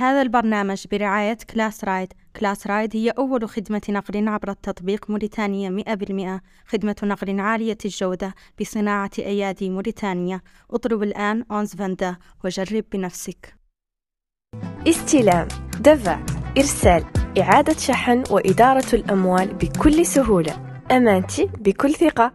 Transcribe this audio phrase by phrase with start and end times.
[0.00, 6.40] هذا البرنامج برعاية كلاس رايد كلاس رايد هي أول خدمة نقل عبر التطبيق موريتانيا 100%
[6.66, 10.40] خدمة نقل عالية الجودة بصناعة أيادي موريتانيا.
[10.70, 13.54] اطلب الآن أونز فاندا وجرب بنفسك.
[14.88, 15.48] استلام
[15.80, 16.20] دفع
[16.58, 17.04] إرسال
[17.38, 20.82] إعادة شحن وإدارة الأموال بكل سهولة.
[20.90, 22.32] أمانتي بكل ثقة.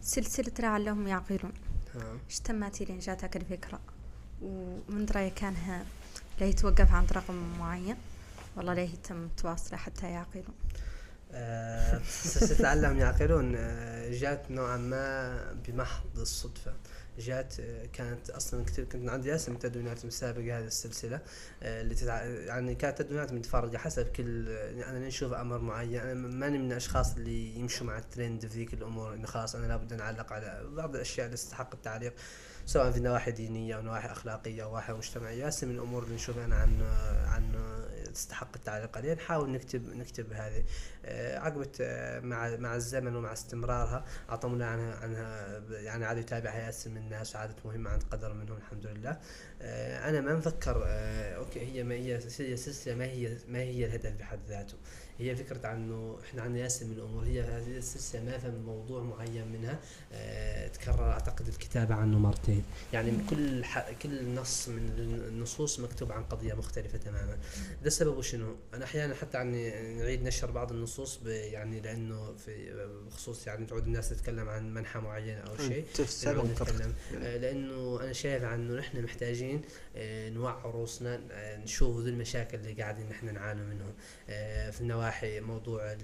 [0.00, 1.52] سلسلة لعلهم يعقلون.
[2.30, 3.80] اجتمعتي لين جاتك الفكرة.
[4.42, 5.84] ومن رأيك كانها
[6.40, 7.96] لا يتوقف عند رقم معين.
[8.56, 10.54] والله لا يتم تواصله حتى يعقلون.
[11.32, 12.00] آه،
[12.34, 13.54] تتعلم يعقلون.
[13.56, 16.72] آه، جات نوعا ما بمحض الصدفة.
[17.18, 21.20] جات آه، كانت أصلا كتير كنت عندي اسم تدوينات مسابقة هذه السلسلة
[21.62, 22.24] آه، اللي تتع...
[22.24, 26.00] يعني كانت تدوينات متفرقة حسب كل يعني أنا نشوف أمر معين.
[26.00, 29.92] أنا ماني من الأشخاص اللي يمشوا مع الترند في ذيك الأمور إنه خلاص أنا لابد
[29.92, 32.14] أن أعلق على بعض الأشياء اللي تستحق التعليق.
[32.68, 35.46] سواء في نواحي دينية أو نواحي أخلاقية أو نواحي مجتمعية.
[35.46, 36.82] هسه من الأمور اللي نشوف أنا عن
[37.26, 37.52] عن
[38.14, 40.64] تستحق التعليق عليها نحاول نكتب نكتب هذه.
[41.04, 46.90] آه، عقبة آه، مع مع الزمن ومع استمرارها عطونا عنها عنها يعني عادوا يتابعها ياسر
[46.90, 49.18] من الناس وعادت مهمة عند قدر منهم الحمد لله.
[49.62, 52.20] آه، أنا ما مفكر آه، أوكي هي ما هي
[52.56, 54.76] سلسلة ما هي ما هي الهدف بحد ذاته.
[55.18, 59.48] هي فكرة عنه إحنا عندنا ياسر من الأمور هي هذه السلسلة ما فهم موضوع معين
[59.52, 59.78] منها
[60.12, 63.64] آه، تكرر أعتقد الكتابة عنه مرتين يعني كل.
[64.02, 67.38] كل نص من النصوص مكتوب عن قضية مختلفة تماما
[67.84, 71.20] ده سببه شنو؟ أنا أحيانا حتى عني نعيد نشر بعض النصوص.
[71.26, 75.84] يعني لأنه في بخصوص يعني تعود الناس تتكلم عن منحى معينة أو شيء.
[76.44, 79.62] نتكلم آه، لأنه أنا شايف عنه نحن محتاجين
[79.98, 83.94] آه، نوعي عروسنا آه، نشوف ذي المشاكل اللي قاعدين نحن نعاني منهم.
[84.28, 85.96] آه، في النواحي موضوع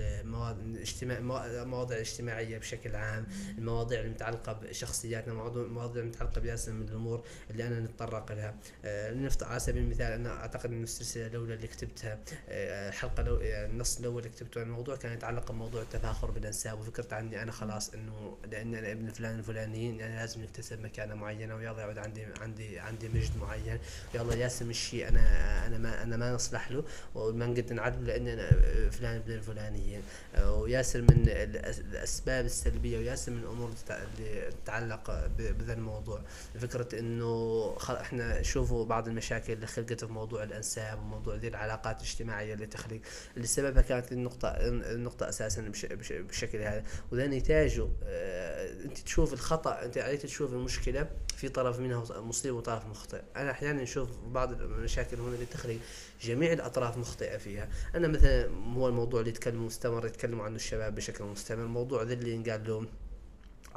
[0.00, 3.26] الاجتماع الموا- المواضيع الاجتماعيه بشكل عام
[3.58, 8.54] المواضيع المتعلقة بشخصياتنا المواضيع المتعلقة بياسر من الأمور اللي أنا نتطرق لها.
[8.84, 13.36] آه، لنفترض على سبيل المثال أنا أعتقد إن السلسلة الأولى اللي كتبتها آه، الحلقة لو
[13.40, 17.52] يعني النص الأول اللي كتبته عن الموضوع كان يتعلق بموضوع التفاخر بالأنساب وفكرت عني أنا
[17.52, 22.24] خلاص إنه لأن أنا ابن فلان الفلانيين أنا لازم نكتسب مكانة معينة ويلا يعود عندي
[22.40, 23.78] عندي عندي مجد معين.
[24.14, 28.50] يلا ياسم الشيء أنا أنا ما أنا ما نصلح له وما نقدر نعدله لأن أنا
[28.90, 29.87] فلان ابن الفلانيين.
[30.34, 36.20] آه، وياسر من الأسباب السلبية وياسر من الأمور اللي تتعلق بهذا الموضوع.
[36.60, 42.54] فكرة إنه إحنا شوفوا بعض المشاكل اللي خلقت في موضوع الأنساب وموضوع ذي العلاقات الاجتماعية
[42.54, 43.00] اللي تخلق
[43.36, 46.84] اللي سببها كانت النقطه النقطة أساسا بالشكل هذا.
[47.12, 52.86] وذا نتاجه آه، أنت تشوف الخطأ أنت عليك تشوف المشكلة في طرف منها مصيب وطرف
[52.86, 53.22] مخطئ.
[53.36, 55.76] أنا أحيانا نشوف بعض المشاكل هنا اللي تخلق
[56.22, 57.68] جميع الأطراف مخطئة فيها.
[57.94, 61.62] أنا مثلا هو الموضوع اللي يتكلم مستمر يتكلموا عنه الشباب بشكل مستمر.
[61.62, 62.86] الموضوع ذا اللي ينقال له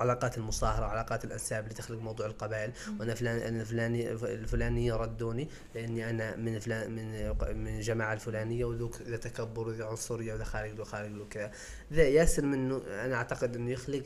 [0.02, 2.72] علاقات المصاهرة علاقات الأنساب اللي تخلق موضوع القبائل.
[3.00, 7.12] وأنا فلان أنا فلاني الفلانية ردوني لأني أنا من فلان من
[7.56, 11.52] من الجماعة الفلانية وذوك ذا تكبر وذا عنصرية وذا خارج له خارج له كذا.
[11.94, 14.04] ذا ياسر منه أنا أعتقد إنه يخلق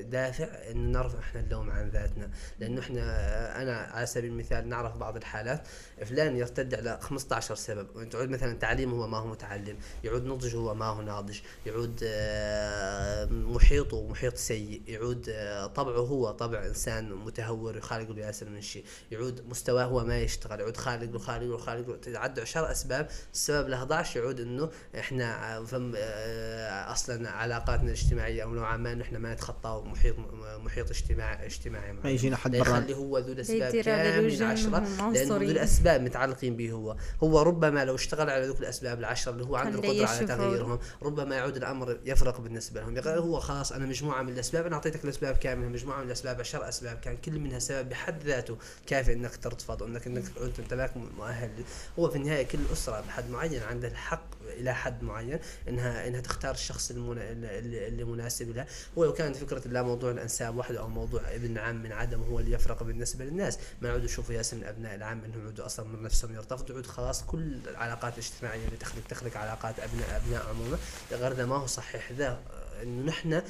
[0.00, 2.30] دافع إنه نرفع إحنا اللوم عن ذاتنا.
[2.60, 5.68] لأنه إحنا أنا على سبيل المثال نعرف بعض الحالات.
[6.04, 8.08] فلان يرتد على 15 سبب.
[8.10, 9.76] تعود مثلا تعليمه هو ما هو متعلم.
[10.04, 11.38] يعود نضجه هو ما هو ناضج.
[11.66, 14.82] يعود آه، محيطه محيط سيء.
[15.02, 18.84] يعود آه، طبعه هو طبع إنسان متهور يخالق له ياسر من شيء.
[19.10, 20.60] يعود مستواه هو ما يشتغل.
[20.60, 23.08] يعود خالق له خالق له خالق له تعد عشر أسباب.
[23.34, 28.94] السبب ال 11 يعود إنه إحنا آه، فم آه، أصلا علاقاتنا الاجتماعية أو نوعا ما
[28.94, 30.16] نحن ما نتخطى محيط
[30.64, 32.10] محيط اجتماعي اجتماعي ما.
[32.10, 34.78] يجينا حد برا يخلي هو ذو الأسباب الوجه عشرة
[35.12, 35.36] لأنه ذو.
[35.36, 36.96] الأسباب متعلقين به هو.
[37.22, 40.26] هو ربما لو اشتغل على ذوك الأسباب العشره اللي هو عنده القدرة على.
[40.26, 42.98] تغييرهم ربما يعود الأمر يفرق بالنسبة لهم.
[42.98, 46.96] هو خلاص أنا مجموعة من الأسباب أنا اعطيتك الاسباب كاملة مجموعة من الأسباب عشر أسباب
[46.96, 50.24] كان كل منها سبب بحد ذاته كافي إنك ترتفض وانك إنك
[50.58, 51.50] انت ماك مؤهل.
[51.98, 55.38] هو في النهاية كل أسرة بحد معين عندها الحق إلى حد معين
[55.68, 57.30] انها إنها تختار الشخص المنا...
[57.32, 58.66] اللي, مناسب لها.
[58.96, 62.52] ولو كانت فكرة لا موضوع الأنساب وحده أو موضوع ابن عم من عدم هو اللي
[62.52, 66.34] يفرق بالنسبة للناس ما يعودوا يشوفوا ياسر من أبناء العم إنهم يعودوا أصلا من نفسهم
[66.34, 70.78] يرتفضوا يعود خلاص كل العلاقات الاجتماعية اللي تخلق تخلق علاقات ابناء أبناء عموما
[71.12, 72.12] غير ما هو صحيح.
[72.12, 73.42] ذا إنه نحن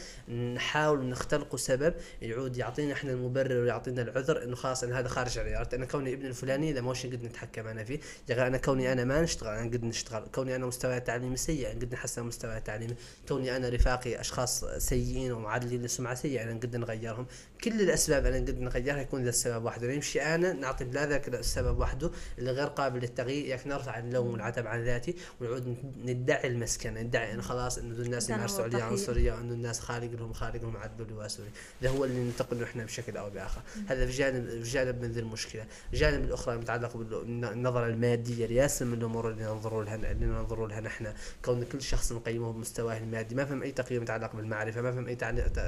[0.55, 5.49] نحاول نختلق سبب يعود يعطينا إحنا المبرر ويعطينا العذر إنه خلاص أنا هذا خارج عن
[5.55, 8.01] ارادتي أنا كوني ابن الفلاني إذا موش قد نتحكم أنا فيه.
[8.29, 10.23] يا أنا كوني أنا ما نشتغل أنا قد نشتغل.
[10.35, 12.95] كوني أنا مستواي التعليمي سيء أنا قد نحسن مستواي التعليمي
[13.29, 17.27] كوني أنا رفاقي أشخاص سيئين ومعدلين لسمعة سيئة أنا قد نغيرهم.
[17.65, 19.93] كل الأسباب أنا قد نغيرها يكون ذا السبب وحده.
[19.93, 24.67] يمشي أنا نعطي بلا ذاك السبب وحده اللي غير قابل للتغيير ياك نرفع اللوم والعتب
[24.67, 28.85] عن ذاتي ونعود ندعي المسكنه ندعي انه خلاص انه ذو الناس يمارسوا علي والضحية.
[28.85, 31.49] عنصريه وانه الناس خالق لهم خالق لهم عدلوا لواء سوري
[31.83, 33.61] ده هو اللي ننتقد نحن بشكل أو بآخر.
[33.89, 35.67] هذا في جانب في جانب من ذي المشكلة.
[35.93, 41.13] الجانب الأخرى المتعلق بالنظره المادية رياسه من الأمور اللي ننظروا لها اللي ننظروا لها نحن.
[41.45, 43.35] كون كل شخص نقيمه بمستواه المادي.
[43.35, 45.17] ما فهم أي تقييم يتعلق بالمعرفة ما فهم أي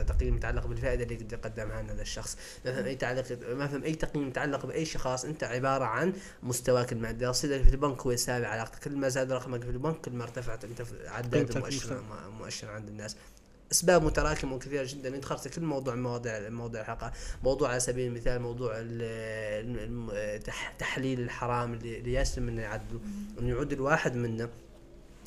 [0.08, 2.38] تقييم يتعلق بالفائدة اللي قد يقدمها لنا هذا الشخص.
[2.64, 6.92] ما فهم أي تعلق ما فهم أي تقييم يتعلق بأي شخص أنت عبارة عن مستواك
[6.92, 7.26] المادي.
[7.26, 10.64] رصيدك في البنك هو يساوي علاقتك كل ما زاد رقمك في البنك كل ما ارتفعت.
[10.64, 12.02] أنت في عداد المؤشر
[12.38, 13.16] مؤشر عند الناس.
[13.72, 15.14] أسباب متراكمة وكثيرة جدا.
[15.14, 18.84] أنت خرجت كل موضوع مواضيع مواضيع الحلقة موضوع على سبيل المثال موضوع
[20.78, 23.00] تحليل الحرام اللي يسلم انه يعدل
[23.38, 24.48] انه يعد الواحد منا.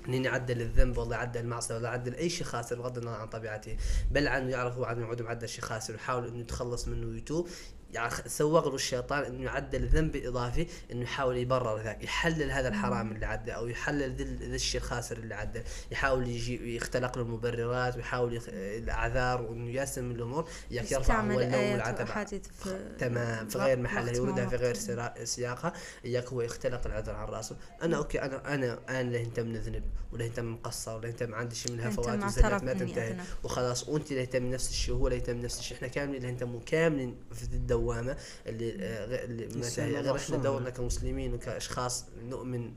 [0.08, 3.78] انه يعدل الذنب ولا يعدل المعصية ولا يعدل أي شيء خاسر بغض النظر عن طبيعته.
[4.12, 5.94] بل عنه يعرف هو عنه يعود معدل شيء خاسر.
[5.94, 7.50] ويحاول إنه يتخلص منه ويتوب.
[7.94, 13.12] يعني سوق له الشيطان إنه يعدل الذنب الإضافي إنه يحاول يبرر ذاك يحلل هذا الحرام
[13.12, 14.16] اللي عدى أو يحلل
[14.50, 15.62] ذا الشيء الخاسر اللي عدى
[15.92, 18.44] يحاول يجي يختلق له المبررات ويحاول يخ...
[18.54, 21.80] الأعذار وإنه ياسر من الأمور ياك يرفع هو اللوم
[23.00, 24.76] تمام في غير محلها يوردها في غير
[25.24, 25.74] سياقها
[26.06, 27.58] اياك هو يختلق العذر عن رأسه.
[27.84, 31.56] أنا okay أنا أنا أنا لا انت مذنب ولا انت مقصر ولا انت ما عندي
[31.56, 33.16] شيء من الهفوات وزلات ما تنتهي.
[33.44, 35.78] وخلاص وأنت لا من نفس الشيء وهو لا نفس الشيء.
[35.78, 37.44] إحنا كاملين لا مو كاملين في
[37.78, 42.72] الدوامه اللي آه، اللي غير إحنا دورنا كمسلمين وكأشخاص نؤمن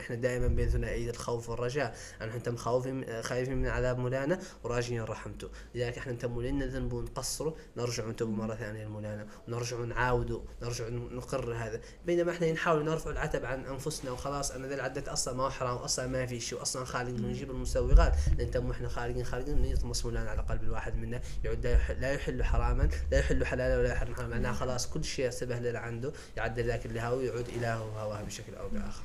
[0.00, 5.48] إحنا دائما بين ثنائيه الخوف والرجاء يعني انت مخوفين خايفين من عذاب مولانا وراجين رحمته.
[5.74, 11.54] لذلك إحنا نتموا لنا ذنب ونقصره نرجع نتوب مرة ثانية لمولانا ونرجع نعاوده نرجع نقر
[11.54, 11.80] هذا.
[12.06, 15.76] بينما إحنا نحاول نرفع العتب عن أنفسنا وخلاص أنا ذا عدت أصلا ما هو حرام
[15.76, 18.16] أصلا ما في شيء أصلا خالقين نجيب المسوغات.
[18.38, 21.66] لأن إحنا خالقين خالقين يطمس مولانا على قلب الواحد منا يعد
[22.00, 24.35] لا يحل حراما لا يحل حلالا ولا يحرم حراما.
[24.36, 28.68] معناها خلاص كل شيء سبه اللي عنده يعدل ذاك الهوى ويعود إلهه وهواه بشكل أو
[28.68, 29.02] بآخر.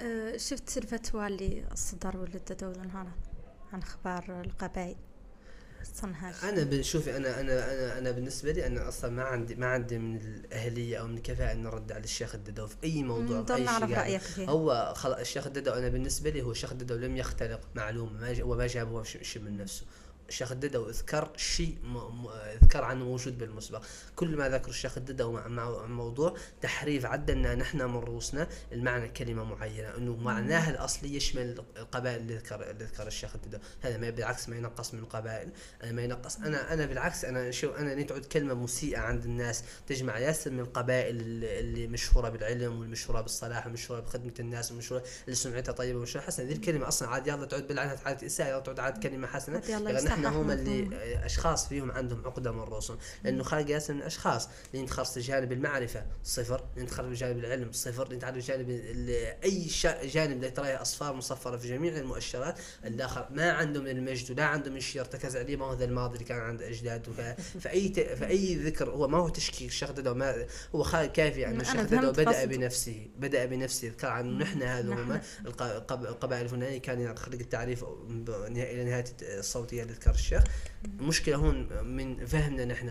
[0.00, 3.06] أه شفت الفتوى اللي صدر ولد دولة نهار
[3.72, 4.96] عن أخبار القبائل؟
[6.42, 10.16] أنا شوفي أنا أنا أنا أنا بالنسبة لي أنا أصلا ما عندي ما عندي من
[10.16, 13.96] الأهلية أو من الكفاءه ان نرد على الشيخ الددو في أي موضوع في أي شيء
[13.96, 14.48] رأيك فيه.
[14.48, 18.54] هو خلق الشيخ الددو أنا بالنسبة لي هو الشيخ الددو لم يختلق معلومة ما هو
[18.54, 19.84] ما جاب هو شيء من نفسه.
[20.28, 21.78] الشيخ الددو وذكر شيء
[22.64, 23.82] ذكر عنه موجود بالمسبق.
[24.16, 29.96] كل ما ذكر الشيخ الددو مع موضوع تحريف عدلنا نحن من رؤوسنا المعنى كلمة معينة
[29.96, 34.56] إنه معناها الأصلي يشمل القبائل اللي ذكر اللي ذكر الشيخ الددو هذا ما بالعكس ما
[34.56, 35.50] ينقص من القبائل
[35.82, 36.36] أنا ما ينقص.
[36.36, 39.64] أنا أنا بالعكس أنا شو أنا نتعد كلمة مسيئة عند الناس.
[39.86, 45.72] تجمع ياسر من القبائل اللي مشهورة بالعلم والمشهورة بالصلاح والمشهوره بخدمة الناس والمشهوره اللي سمعتها
[45.72, 46.46] طيبة ومشهورة حسنة.
[46.46, 49.62] ذي الكلمة أصلا عاد يلا تعود بالعنها عاد اساءه يلا تعود عاد كلمة حسنة.
[50.16, 50.88] إحنا هم اللي
[51.24, 56.06] أشخاص فيهم عندهم عقدة من الرسل لأنه خالق ياسر من اشخاص اللي يتخصص جانب المعرفة
[56.24, 58.70] صفر اللي يتخرج جانب العلم صفر اللي يتعرف جانب
[59.44, 59.66] أي
[60.04, 62.58] جانب اللي تراه أصفار مصفرة في جميع المؤشرات.
[62.84, 66.14] الآخر ما عنده من المجد ولا عنده من الشيء ارتكز عليه ما هو ذا الماضي
[66.14, 67.12] اللي كان عند اجداده
[67.62, 72.44] فأي فأي ذكر هو ما هو تشكيك الشيخ ما هو خالق كافي يعني الشيخ بدأ
[72.44, 74.38] بنفسه بدأ بنفسه ذكر عنه.
[74.38, 75.20] نحن هذا هم.
[75.90, 77.84] القبائل الفلانية كان يخلق التعريف
[78.48, 80.42] إلى نهاية الصوتية اللي ذكر الشيخ
[81.00, 82.88] المشكلة هون من فهمنا نحن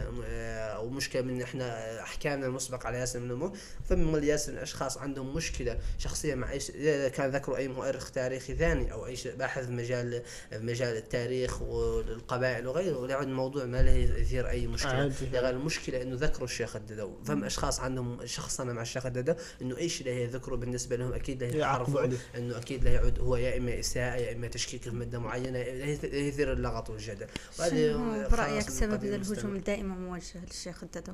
[0.75, 3.57] أو مشكلة من إحنا أحكامنا المسبق على ياسر من الأمور.
[3.89, 8.55] فمن ياسر من الأشخاص عندهم مشكلة شخصية مع اي إذا كان ذكروا أي مؤرخ تاريخي
[8.55, 13.91] ثاني أو أي باحث في مجال في مجال التاريخ والقبائل وغيره ولا الموضوع ما له
[13.91, 15.13] يثير أي مشكلة.
[15.33, 17.11] يعني المشكلة إنه ذكروا الشيخ الددو.
[17.25, 21.43] فهم أشخاص عندهم شخصنه مع الشيخ الددو إنه اي شيء له يذكره بالنسبة لهم؟ أكيد
[21.43, 22.07] له يعرفوا
[22.37, 25.59] إنه أكيد له يعود هو يا إما إساءة يا إما تشكيك في مادة معينة
[26.03, 27.27] يثير اللغط والجدل.
[27.59, 27.84] وهذه
[28.31, 31.13] برأيك سبب الهجوم الدائما موجه للشيخ الددو؟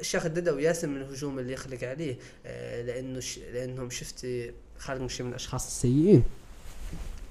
[0.00, 3.38] الشيخ الددو ياسم من الهجوم اللي يخلق عليه آه، لأنه ش...
[3.38, 4.26] لأنهم شفت
[4.78, 6.24] خالد شيء من الأشخاص السيئين.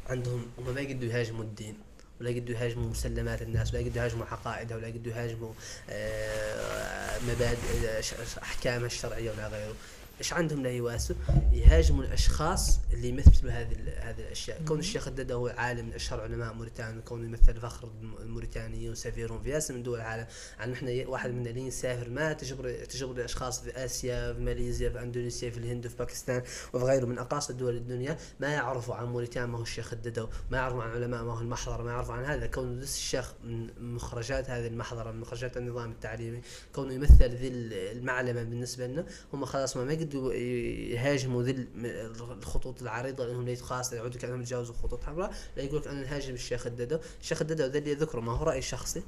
[0.10, 1.77] عندهم هم ما يقدروا يهاجموا الدين
[2.22, 5.53] ولا يقدروا يهاجموا مسلمات الناس ولا يقدروا يهاجموا عقائدها ولا يقدروا يهاجموا
[5.89, 8.00] آه، مبادئ
[8.41, 9.75] احكامها الشرعية ولا غيره.
[10.19, 11.15] إيش عندهم لا يواسوا
[11.51, 14.62] يهاجموا الأشخاص اللي يمثلوا هذه هذه الأشياء.
[14.67, 19.50] كون الشيخ الددا هو عالم من أشهر علماء موريتانيا كون يمثل فخر الموريتانيين وسفيرهم في
[19.50, 20.25] ياسر من دول العالم.
[20.60, 25.01] عن إحنا واحد من اللي يسافر ما تجبر تجبر الأشخاص في آسيا في ماليزيا في
[25.01, 26.41] أندونيسيا في الهند في باكستان
[26.74, 30.57] وفي غيره من أقاصي دول الدنيا ما يعرفوا عن موريتانيا ما هو الشيخ الددا ما
[30.57, 32.48] يعرفوا عن علماء ما هو المحضره ما يعرفوا عن هذا.
[32.48, 36.41] كون الشيخ من مخرجات هذه المحضرة من مخرجات النظام التعليمي
[36.74, 37.48] كونه يمثل ذي
[37.91, 41.68] المعلمة بالنسبة لنا هم خلاص ما يقدروا يهاجموا ذي
[42.16, 46.34] الخطوط العريضة لانهم ليس خاصه يعودوا كأنهم يتجاوزوا خطوط حمراء لا يقول لك أنا نهاجم
[46.34, 49.04] الشيخ الددو الشيخ الددو ذا اللي يذكره ما هو رأي شخصي.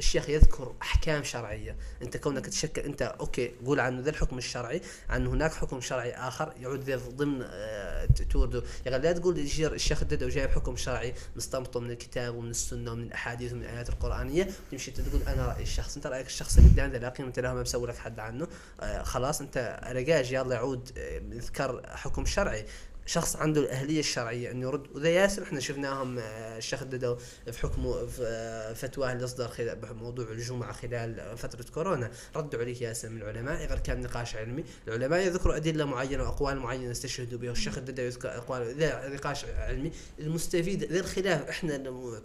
[0.00, 1.76] الشيخ يذكر أحكام شرعية.
[2.02, 6.52] أنت كونك تشكل أنت okay قول عنه ذا الحكم الشرعي عن هناك حكم شرعي آخر
[6.60, 8.62] يعود ضمن آه تورده.
[8.86, 13.52] يعني لا تقول الشيخ الددو جايب حكم شرعي مستنبطه من الكتاب ومن السنة ومن الأحاديث
[13.52, 15.96] ومن الآيات القرآنية تمشي تقول أنا رايي الشخص.
[15.96, 18.48] أنت رأيك الشخص اللي قدام لا قيمه له ما بسوي لك حد عنه.
[18.80, 22.66] آه خلاص أنت رجاج يلا يعود آه، ذكر حكم شرعي.
[23.06, 24.96] شخص عنده الأهلية الشرعية إنه يرد.
[24.96, 27.16] وذا ياسر إحنا شفناهم آه، شددوا
[27.52, 32.10] في حكمه في آه، فتواه اللي اصدر خلال بموضوع الجمعة خلال فترة كورونا.
[32.36, 34.64] ردوا عليه ياسر من العلماء غير كان نقاش علمي.
[34.88, 39.92] العلماء يذكروا أدلة معينة وأقوال معينة استشهدوا بها والشيخ الددو يذكر أقوال ذا نقاش علمي.
[40.18, 41.76] المستفيد ذا الخلاف إحنا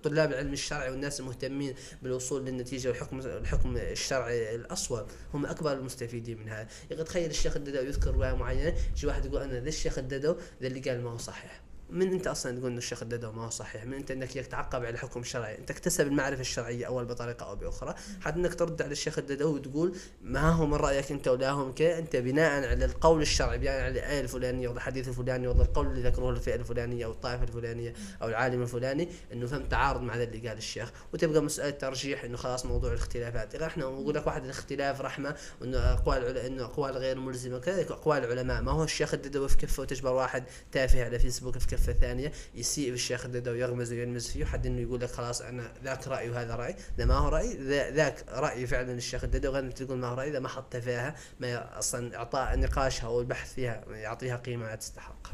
[0.03, 6.49] طلاب العلم الشرعي والناس المهتمين بالوصول للنتيجة والحكم الحكم الشرعي الاصوب هم أكبر المستفيدين من
[6.49, 6.67] هذا.
[7.03, 10.89] تخيل الشيخ الددو يذكر رواية معينة يجي واحد يقول أنا ذا الشيخ الددو ذا اللي
[10.89, 11.61] قال ما هو صحيح.
[11.89, 14.97] من أنت أصلا تقول ان الشيخ الددو ما هو صحيح من أنت إنك تتعقب على
[14.97, 19.19] حكم شرعي أنت اكتسب المعرفة الشرعية أول بطريقة أو بأخرى حتى إنك ترد على الشيخ
[19.19, 23.57] الددو وتقول ما هو من رأيك أنت ولا هم كي أنت بناء على القول الشرعي
[23.57, 27.43] بناء على الآية الفلانية ولا الحديث الفلاني ولا القول اللي ذكروه الفئة الفلانية أو الطائفة
[27.43, 30.91] الفلانية أو العالم الفلاني إنه فهم تعارض مع اللي قال الشيخ.
[31.13, 33.55] وتبقى مسألة ترجيح إنه خلاص موضوع الاختلافات.
[33.55, 38.61] إحنا نقول لك واحد الاختلاف رحمة وإنه أقوال إنه أقوال غير ملزمة كذلك أقوال العلماء
[38.61, 42.91] ما هو الشيخ الددو في كفه وتجبر واحد تافه على فيسبوك في كفة ثانية يسيء
[42.91, 46.75] بالشيخ الددو ويغمز ويلمز فيه حد إنه يقول لك خلاص أنا ذاك رايي وهذا رايي
[46.97, 47.57] إذا ما هو رايي
[47.91, 51.79] ذاك رايي فعلا الشيخ الددو غير تقول ما هو رايي إذا ما حط فيها ما
[51.79, 55.27] أصلا إعطاء نقاشها أو البحث فيها يعطيها قيمة تستحق.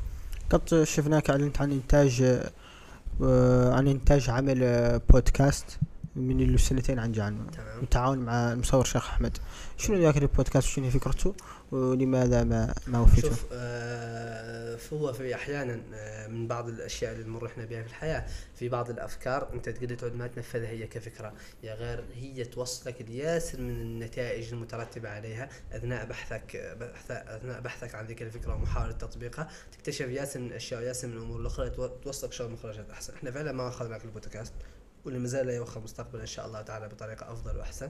[0.50, 2.22] قد شفناك اعلنت عن إنتاج
[3.24, 5.80] آه، عن إنتاج عمل آه، بودكاست
[6.16, 7.46] من السنتين عن عنه
[7.80, 9.38] بالتعاون مع المصور شيخ أحمد.
[9.78, 11.36] شنو ذاك البودكاست؟ شنو فكرته؟
[11.72, 17.46] ولماذا ما ما وفيته؟ شوف آه هو في أحيانا آه من بعض الأشياء اللي نمر
[17.46, 18.26] إحنا بها في الحياة
[18.56, 21.34] في بعض الأفكار أنت تقدر تقعد ما تنفذها هي كفكرة.
[21.64, 26.56] يا غير هي توصلك لياسر من النتائج المترتبة عليها أثناء بحثك
[27.12, 31.70] أثناء بحثك عن ذيك الفكرة ومحاولة تطبيقها تكتشف ياسر من الاشياء وياسر من الأمور الاخرى
[32.04, 33.14] توصلك شغل مخرجات أحسن.
[33.14, 34.54] إحنا فعلا ما أخذنا البودكاست
[35.06, 37.90] واللي ما زال يوخى مستقبلا إن شاء الله تعالى بطريقة أفضل وأحسن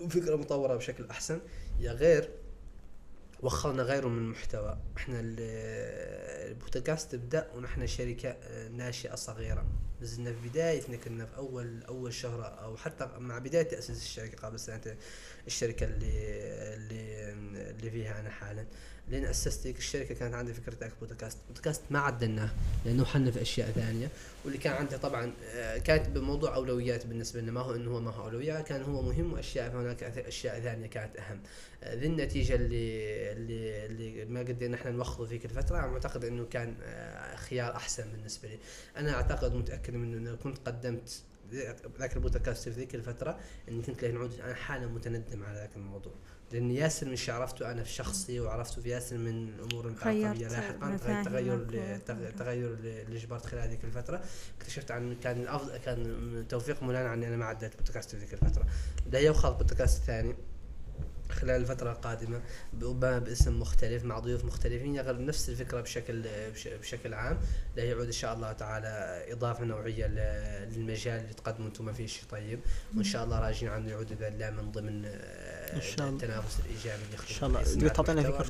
[0.00, 1.40] وفكرة مطورة بشكل أحسن.
[1.80, 2.30] يا غير
[3.40, 4.78] وخرنا غيره من المحتوى.
[4.96, 8.36] إحنا البودكاست تبدا ونحن شركة
[8.68, 9.66] ناشئة صغيرة.
[10.02, 14.60] نزلنا في بدايتنا كنا في أول أول شهر أو حتى مع بداية تأسيس الشركة قبل
[14.60, 14.96] سنتين
[15.46, 16.12] الشركة اللي
[16.74, 17.32] اللي
[17.70, 18.66] اللي فيها أنا حالا.
[19.08, 21.38] لين أسست هيك الشركة كانت عندي فكرة بودكاست.
[21.48, 22.50] بودكاست ما عدلناه
[22.84, 24.08] لأنه حنا في أشياء ثانية.
[24.44, 27.52] واللي كان عندي طبعا آه، كانت بموضوع أولويات بالنسبة لنا.
[27.52, 31.16] ما هو إنه هو ما هو اولويه كان هو مهم وأشياء هناك أشياء ثانية كانت
[31.16, 31.40] أهم.
[31.82, 36.74] آه، ذي النتيجة اللي اللي اللي ما قدرنا إحنا نوخذه فيك الفترة أعتقد إنه كان
[36.82, 38.58] آه، خيار أحسن بالنسبة لي.
[38.96, 41.22] أنا أعتقد متأكد منه إنه كنت قدمت
[41.98, 46.12] ذاك البودكاست في ذيك الفترة إني كنت نعود أنا حالا متندم على ذاك الموضوع.
[46.52, 51.66] لأن ياسر من عرفته أنا في شخصي وعرفته في ياسر من الأمور العقليه لاحقا تغير
[52.30, 54.22] تغير اللي جبرت خلال هذيك الفترة.
[54.60, 58.66] اكتشفت عن كان الافضل كان توفيق مولانا عني أنا ما عديت بودكاست في ذيك الفترة.
[59.06, 60.34] ده يوخذ بودكاست ثاني.
[61.36, 62.40] خلال الفترة القادمة
[62.82, 66.24] ربما باسم مختلف مع ضيوف مختلفين يغلب نفس الفكرة بشكل
[66.80, 67.38] بشكل عام.
[67.76, 72.60] لا يعود إن شاء الله تعالى إضافة نوعية للمجال اللي تقدموا أنتم فيه شيء طيب.
[72.96, 76.10] وإن شاء الله راجعين عن يعود إذا من ضمن إن شاء الله.
[76.10, 77.88] التنافس الإيجابي اللي إن شاء الله.
[77.88, 78.42] تعطينا فكرة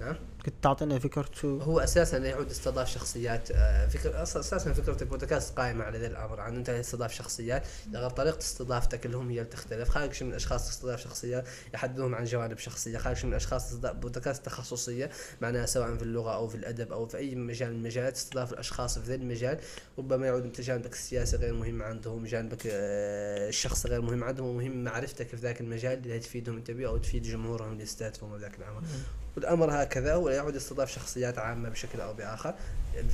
[0.00, 0.16] نعم؟
[0.46, 5.98] كنت تعطينا فكرته هو أساسا يعود استضاف شخصيات آه، فكر أساسا فكرة البودكاست قائمة على
[5.98, 10.24] ذا الأمر عن أنت استضاف شخصيات لغير طريقة استضافتك اللي هم هي اللي تختلف خارج
[10.24, 11.44] من الاشخاص تستضاف شخصيات
[11.74, 12.98] يحدثون عن جوانب شخصية.
[12.98, 17.16] خارج من الاشخاص تستضاف بودكاست تخصصية معناها سواء في اللغة أو في الأدب أو في
[17.16, 19.60] أي مجال من المجالات تستضاف الأشخاص في ذا المجال.
[19.98, 24.84] ربما يعود أنت جانبك السياسي غير مهم عندهم جانبك آه، الشخصي غير مهم عندهم ومهم
[24.84, 28.82] معرفتك في ذاك المجال اللي تفيدهم أنت به أو تفيد جمهورهم اللي يستهدفون ذاك العمل
[29.36, 32.54] والأمر هكذا ولا يعود يستضاف شخصيات عامة بشكل أو بآخر.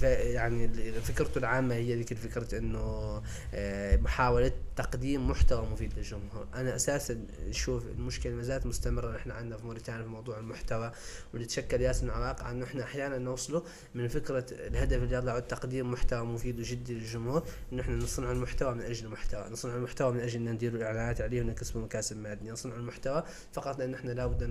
[0.02, 3.22] يعني فكرته العامة هي ذيك الفكرة إنه
[3.54, 6.46] آه، محاولة تقديم محتوى مفيد للجمهور.
[6.54, 9.16] أنا أساسا شوف المشكلة ما زالت مستمرة.
[9.16, 10.92] نحن عندنا في موريتانيا في موضوع المحتوى
[11.32, 13.62] واللي تشكل ياس من عواقع انه إحنا أحيانا نوصله
[13.94, 17.42] من فكرة الهدف اللي يطلع تقديم محتوى مفيد وجدي للجمهور
[17.72, 19.44] انه إحنا نصنع المحتوى من أجل المحتوى.
[19.50, 22.52] نصنع المحتوى من أجل إن ندير الاعلانات عليه ونكسب مكاسب مادية.
[22.52, 24.50] نصنع المحتوى فقط لأن إحنا لابد أن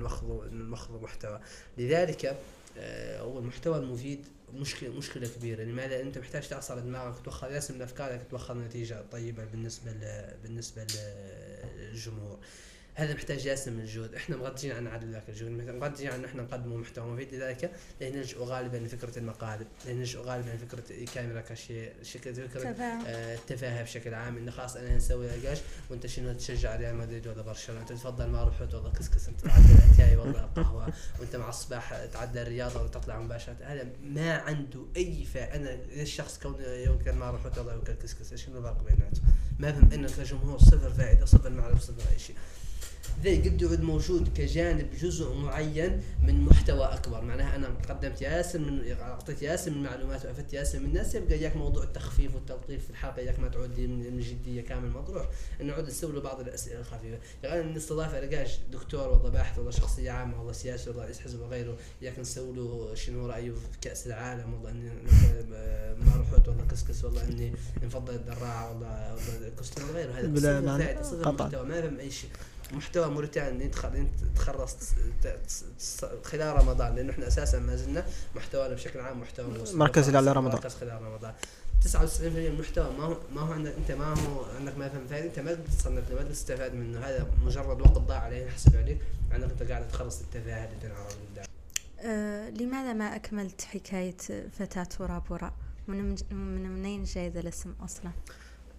[0.69, 1.39] ناخذ محتوى.
[1.77, 2.37] لذلك
[3.19, 5.63] هو المحتوى المفيد مشكله مشكلة كبيرة.
[5.63, 10.33] لماذا أنت محتاج تعصر دماغك توخر ياسم من افكارك توخر نتيجه طيبه بالنسبة ل...
[10.43, 10.87] بالنسبة
[11.77, 12.39] للجمهور.
[12.95, 14.15] هذا محتاج ياسر من الجهد.
[14.15, 17.11] إحنا مغطيين عن عدد ذاك الجهد مغطيين عن إحنا نقدم محتوى.
[17.11, 17.71] مفيد لذلك
[18.01, 22.67] نلجأ غالبا لفكره المقالب نلجأ غالبا لفكره الكاميرا كشيء فكرة
[23.07, 24.37] آه التفاهه بشكل عام.
[24.37, 25.57] انه خلاص أنا نسوي لقاش
[25.89, 29.77] وأنت شنو تشجع ريال مدريد ولا برشلونة؟ أنت تفضل ما رحت والله كسكس؟ أنت تعدل
[29.93, 35.55] اتاي والله قهوه وأنت مع الصباح تعدل الرياضة وتطلع مباشرة؟ هذا ما عنده أي فائده
[35.55, 39.25] أنا الشخص كون يوم كان ما رحت والله كسكس شنو الفرق بيناتهم؟
[39.59, 42.35] ما فهم انك كجمهور صفر فائدة صفر معرفه صفر أي شيء.
[43.23, 47.21] ذي قد يعود موجود كجانب جزء معين من محتوى أكبر.
[47.21, 51.57] معناها أنا قدمت ياسر من أعطيت ياسر من معلومات وأفدت ياسر من الناس يبقى اياك
[51.57, 55.29] موضوع التخفيف والتلطيف في الحلقة اياك ما تعود لي من الجديه كامل مطروح.
[55.63, 57.17] نعود نسوي له بعض الأسئلة الخفيفة.
[57.43, 61.77] يعني نستضاف لقاش دكتور والله باحث والله شخصية عامة والله سياسي والله رئيس حزب وغيره.
[62.01, 64.89] اياك نسوي له شنو رايه في كأس العالم والله إني
[66.05, 69.51] ما رحت والله كسكس والله إني نفضل الدراعه والله والله
[69.91, 70.11] وغيره.
[70.11, 70.27] هذا
[71.31, 72.29] محتوى ما فهم أي شيء.
[72.71, 74.75] محتوى موريتاني انت تخلص
[76.23, 78.05] خلال رمضان لأنه إحنا أساسا ما زلنا
[78.35, 80.55] محتوانا بشكل عام محتوى مركز خلال رمضان.
[80.55, 81.33] مركز خلال رمضان.
[81.83, 85.25] 99% من المحتوى ما هو ما هو عندك أنت ما هو عندك ما فهم فائده
[85.25, 86.99] أنت ما تقدر تصنف ما تقدر تستفاد منه.
[86.99, 88.97] هذا مجرد وقت ضاع عليه يحسب عليك.
[89.35, 91.45] انك انت قاعد تخلص التفاهه اللي تنعرض قدام
[91.99, 94.17] أه لماذا ما أكملت حكاية
[94.59, 95.53] فتاة ورا بورا؟
[95.87, 98.11] من من منين جاي ذا الاسم أصلا؟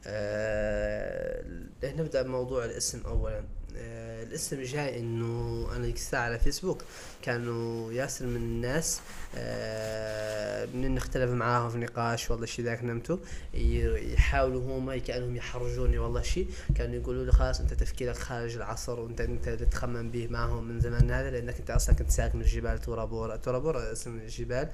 [0.07, 1.45] أه
[1.85, 3.45] نبدا بموضوع الاسم اولا.
[3.76, 6.83] الاسم جاي إنه أنا ذيك الساعة على فيسبوك.
[7.23, 9.00] كانوا ياسر من الناس
[9.37, 13.16] آه من نختلف معاهم في نقاش والله شي ذاك نمتوا
[13.54, 19.21] يحاولوا هم كأنهم يحرجوني والله شيء كانوا يقولوا لي خلاص أنت تفكيرك خارج العصر وانت
[19.21, 23.37] أنت تتخمم به معهم من زمان هذا لأنك أنت أصلا كنت ساكن في جبال تورابورا
[23.37, 24.68] تورابورا اسم جبال.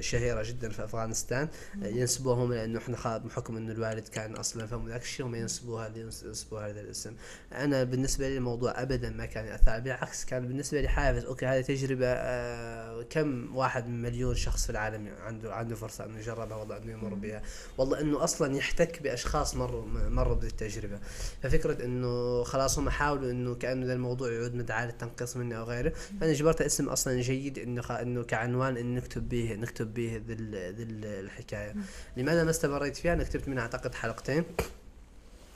[0.00, 1.48] شهيرة جدا في أفغانستان.
[1.82, 6.68] ينسبوها هم لأنه إحنا بحكم إنه الوالد كان أصلا فهم ذاك الشيء هم ينسبوها ينسبوها
[6.68, 7.14] هذا الاسم.
[7.52, 11.24] أنا بالنسبة لي الموضوع ابدا ما كان يأثر بالعكس كان بالنسبة لي حافز.
[11.24, 16.18] okay هذه تجربة آه كم واحد من مليون شخص في العالم عنده عنده فرصة إنه
[16.18, 17.42] يجربها والله إنه يمر بها.
[17.78, 20.98] والله إنه أصلا يحتك بأشخاص مروا مروا بالتجربه
[21.42, 25.92] ففكرة إنه خلاص هم حاولوا إنه كأنه ذا الموضوع يعود مدعاه للتنقيص مني أو غيره.
[26.20, 31.74] فأنا جبرت اسم أصلا جيد إنه إنه كعنوان إنه نكتب به نكتب به ذي الحكاية.
[32.16, 34.44] لماذا ما استمريت فيها؟ أنا كتبت منها أعتقد حلقتين.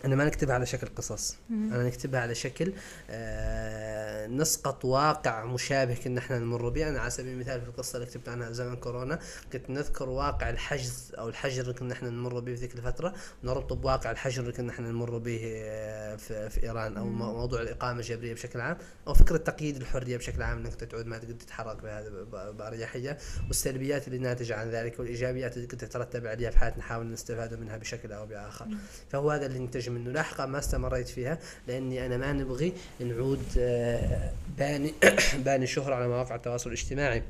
[0.04, 1.36] أنا ما نكتبها على شكل قصص.
[1.50, 2.72] أنا نكتبها على شكل
[3.10, 6.88] آه نسقط واقع مشابه كنا إحنا نمر به.
[6.88, 9.18] أنا على سبيل المثال في القصة اللي كتبت عنها زمن كورونا
[9.52, 13.14] كنت نذكر واقع الحجز أو الحجر اللي كنا إحنا نمر به في ذيك الفترة
[13.44, 18.00] ونربطه بواقع الحجر اللي كنا إحنا نمر به آه، في, في إيران أو موضوع الإقامة
[18.00, 22.10] الجبرية بشكل عام أو فكرة تقييد الحرية بشكل عام إنك تعود ما تقدر تتحرك بهذا
[22.50, 23.18] بأريحية.
[23.48, 27.76] والسلبيات اللي ناتجة عن ذلك والإيجابيات اللي كنت تترتب عليها في حياتنا نحاول نستفاد منها
[27.76, 28.68] بشكل أو بآخر.
[29.08, 34.30] فهو هذا اللي نتج منه لاحقا ما استمريت فيها لأني أنا ما نبغي نعود آه،
[34.58, 34.94] باني
[35.44, 37.22] باني شهرة على مواقع التواصل الاجتماعي.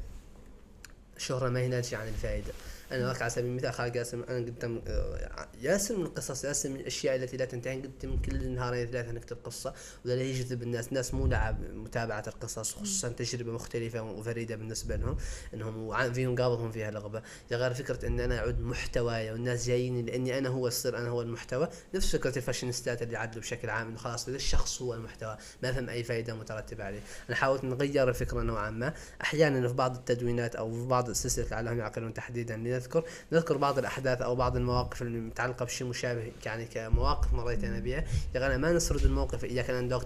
[1.16, 2.52] الشهرة ما هي ناتجة عن الفائدة.
[2.92, 7.16] أنا على سبيل المثال خالد ياسر أنا قدام آه، ياسر من القصص ياسر من الاشياء
[7.16, 10.88] التي لا تنتهي قدام كل نهارين ثلاثة نكتب قصة ولا يجذب الناس.
[10.88, 15.16] الناس مو لعب متابعة القصص خصوصا تجربة مختلفة وفريدة بالنسبة لهم
[15.54, 20.48] إنهم فيهم قابضهم فيها لغبه غير فكرة إن أنا أعود محتواي والناس جايين لأني أنا
[20.48, 24.82] هو السر أنا هو المحتوى نفس فكرة الفاشينيستات اللي عدلوا بشكل عام إنه خلاص الشخص
[24.82, 27.00] هو المحتوى ما فهم أي فائده مترتبة عليه.
[27.28, 28.94] أنا حاولت نغير الفكرة نوعا ما.
[29.22, 34.22] أحيانا في بعض التدوينات أو في بعض السلسلة لعلهم يعقلون تحديدا لنذكر نذكر بعض الأحداث
[34.22, 39.44] أو بعض المواقف المتعلقة بشيء مشابه يعني كمواقف مريت أنا بها يعني ما نسرد الموقف
[39.44, 39.70] إياك.
[39.70, 40.00] ان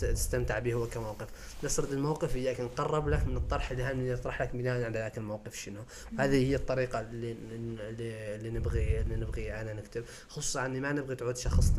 [0.00, 1.28] تستمتع به هو كموقف.
[1.64, 2.60] نسرد الموقف إياك.
[2.60, 5.80] نقرب لك من الطرح اللي يطرح لك بناء على ذاك الموقف شنو.
[6.18, 10.04] هذه هي الطريقة اللي اللي, نبغي اللي نبغي أنا نكتب.
[10.28, 11.72] خصوصا أني ما نبغي تعود شخص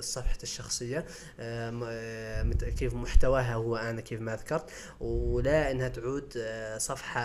[0.00, 1.06] صفحه الشخصية.
[2.78, 4.70] كيف محتواها هو أنا كيف ما ذكرت.
[5.00, 6.44] ولا إنها تعود
[6.78, 7.20] صفحة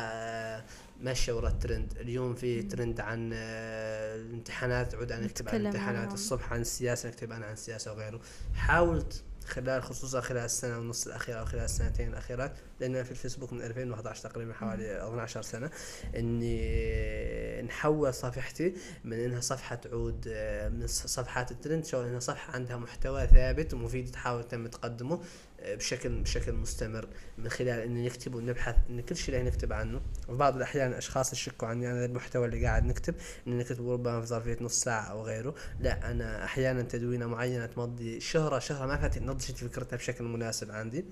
[1.02, 1.94] ماشيه ورا الترند.
[2.00, 7.32] اليوم في ترند عن آه، الامتحانات عود أنا اكتب عن الامتحانات الصبح عن السياسة نكتب
[7.32, 8.20] أنا عن السياسة وغيره.
[8.54, 13.62] حاولت خلال خصوصا خلال السنة ونص الأخيرة أو خلال السنتين الأخيرات لأن في الفيسبوك من
[13.62, 15.70] 2011 تقريبا حوالي 12 سنة
[16.16, 22.78] إني نحول صفحتي من إنها صفحة تعود آه، من صفحات الترند شو إنها صفحة عندها
[22.78, 25.20] محتوى ثابت ومفيد تحاول تم تقدمه.
[25.66, 30.02] بشكل بشكل مستمر من خلال إنه نكتب ونبحث إن كل شيء اللي نكتب عنه.
[30.26, 33.16] في بعض الأحيان أشخاص يشكوا عني عن المحتوى اللي قاعد نكتب
[33.48, 35.56] ان نكتب ربما في ظرفية نص ساعة أو غيره.
[35.80, 41.06] لا أنا أحيانا تدوينة معينة تمضي شهره شهرة ما فاتت نضجت فكرتها بشكل مناسب عندي.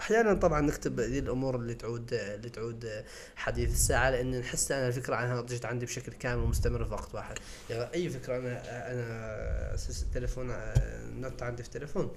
[0.00, 3.04] أحيانا طبعا نكتب ذي الأمور اللي تعود اللي تعود
[3.36, 7.38] حديث الساعة لأن نحس أنا الفكرة عنها نضجت عندي بشكل كامل ومستمر في وقت واحد.
[7.70, 9.76] يعني أي فكرة أنا أنا
[10.14, 10.52] تليفون
[11.20, 12.12] نط عندي في تليفون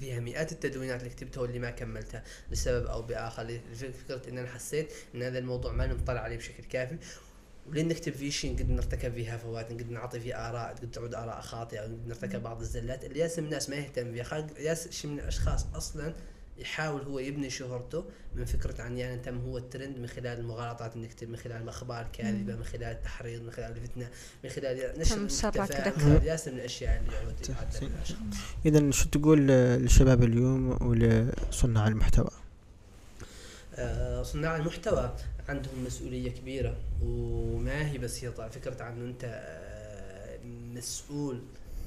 [0.00, 3.60] فيها مئات التدوينات اللي كتبتها واللي ما كملتها لسبب أو بآخر.
[3.74, 6.96] فكرة إن أنا حسيت إن هذا الموضوع ما مطلع عليه بشكل كافي.
[7.68, 11.40] ولين نكتب فيه شيء نقدر نرتكب فيه هفوات نقدر نعطي فيه آراء قد تعود آراء
[11.40, 13.04] خاطئة نقدر نرتكب بعض الزلات.
[13.04, 14.46] اللي ياس الناس ما يهتم فيها.
[14.58, 16.14] ياس شيء من الأشخاص أصلا
[16.58, 21.06] يحاول هو يبني شهرته من فكرة عن يعني تم هو الترند من خلال المغالطات اللي
[21.06, 24.08] نكتب من خلال الأخبار الكاذبة من خلال التحريض من خلال الفتنة
[24.44, 27.34] من خلال نشر المحتفى من خلال ياسر من الأشياء اللي يعود
[28.66, 32.30] إذا شو تقول للشباب اليوم ولصناع المحتوى؟
[33.74, 35.16] آه، صناع المحتوى
[35.48, 40.38] عندهم مسؤولية كبيرة وما هي بسيطه فكرة عن أنت آه،
[40.74, 41.42] مسؤول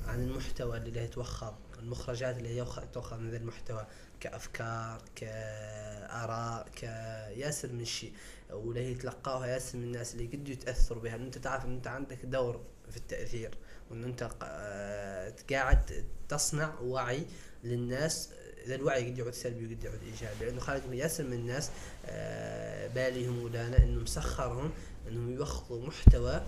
[0.07, 2.65] عن المحتوى اللي يتوخر المخرجات اللي هي
[3.11, 3.85] من ذا المحتوى.
[4.19, 8.13] كأفكار كآراء كياسر من شيء.
[8.51, 11.15] ولا هي تلقاها ياسر من الناس اللي قد يتأثروا بها.
[11.15, 13.57] أنت تعرف إن أنت عندك دور في التأثير.
[13.91, 17.25] وإن أنت آه، قاعد تصنع وعي
[17.63, 18.29] للناس.
[18.65, 20.45] إذا الوعي قد يعود سلبي وقد يعود إيجابي.
[20.45, 21.69] لأنه خالق ياسر من الناس
[22.05, 24.71] آه، بالهم ودانا انه مسخرهم
[25.07, 26.41] إنهم يوخذوا محتوى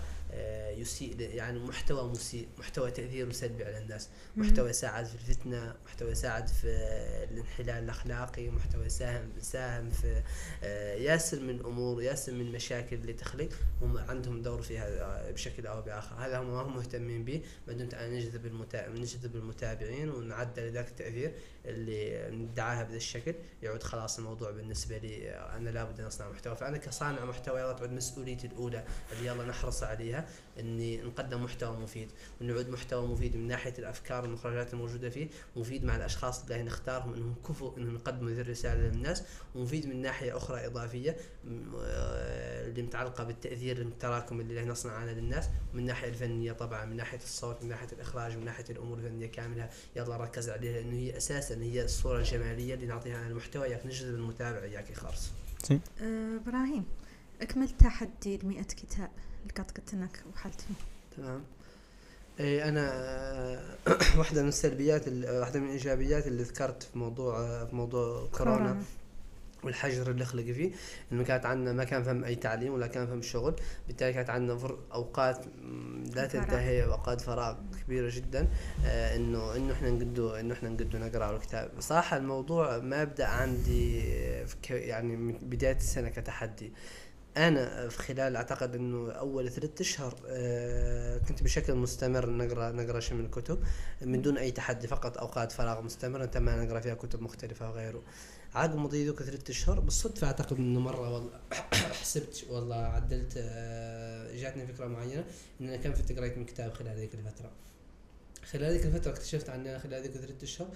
[0.78, 6.48] يسيء يعني محتوى مسيء محتوى تأثيره سلبي على الناس محتوى يساعد في الفتنة محتوى يساعد
[6.48, 6.68] في
[7.32, 10.22] الانحلال الأخلاقي محتوى يساهم يساهم في
[10.64, 13.50] آه، ياسر من أمور ياسر من مشاكل اللي تخلق
[13.82, 16.16] هم عندهم دور فيها آه، بشكل أو بآخر.
[16.16, 20.88] هذا هم ما هم مهتمين به ما دمت أن نجذب المتابعين نجذب المتابعين ونعدل ذاك
[20.88, 21.34] التأثير
[21.66, 23.36] اللي ندعاها بهذا الشكل.
[23.64, 26.56] يعود خلاص الموضوع بالنسبة لي أنا لابد أن أصنع محتوى.
[26.56, 30.17] فأنا كصانع محتوى يلا تعود مسؤوليتي الأولى اللي يلا نحرص عليها.
[30.60, 32.08] إني نقدم محتوى مفيد
[32.42, 37.36] ونعود محتوى مفيد من ناحية الأفكار والمخرجات الموجودة فيه مفيد مع الأشخاص اللي نختارهم إنهم
[37.48, 39.24] كفوا إنهم يقدموا ذي الرسالة للناس
[39.56, 41.18] ومفيد من ناحية أخرى إضافية
[41.78, 47.18] آه، اللي متعلقة بالتأثير التراكم اللي نصنع أنا للناس من الناحيه الفنية طبعا من ناحية
[47.18, 51.56] الصوت من ناحية الإخراج من ناحية الأمور الفنية كاملها يلا ركز عليها لأنه هي أساسا
[51.56, 55.30] هي الصورة الجمالية اللي نعطيها على المحتوى ياك نجذب المتابع ياك خالص.
[56.02, 56.86] أه إبراهيم
[57.42, 59.10] أكمل تحدي ال 100 كتاب
[59.42, 60.74] اللي قلت انك وحلت فيه
[61.18, 61.44] تمام.
[62.40, 62.84] إي أنا
[64.18, 68.84] واحدة من السلبيات واحدة من الإيجابيات اللي ذكرت في موضوع في موضوع كورونا, كورونا.
[69.64, 70.72] والحجر اللي خلق فيه
[71.12, 73.56] إنه كانت عندنا ما كان فهم أي تعليم ولا كان فهم شغل
[73.88, 75.46] بالتالي كانت عندنا أوقات
[76.16, 78.48] لا تنتهي أوقات فراغ كبيرة جدا
[78.86, 81.72] آه إنه إنه إحنا نقدو إنه إحنا نقدو نقرأ الكتاب.
[81.80, 84.00] صراحة الموضوع ما بدا عندي
[84.70, 86.72] يعني من بداية السنة كتحدي.
[87.38, 93.18] أنا في خلال أعتقد إنه أول ثلاثة أشهر آه كنت بشكل مستمر نقرا نقرأ شيء
[93.18, 93.64] من الكتب.
[94.02, 98.04] من دون أي تحدي فقط أوقات فراغ مستمرة تم نقرأ فيها كتب مختلفة وغيره.
[98.56, 101.40] عقب مضي ذوك ثلاثة أشهر بالصدفة أعتقد إنه مرة والله
[102.02, 105.26] حسبت والله عدلت آه جاتني فكرة معينة
[105.62, 107.52] إن أنا كم في قريت من كتاب خلال هذيك الفترة.
[108.52, 110.68] خلال هذيك الفترة اكتشفت عني خلال هذيك ثلاثة أشهر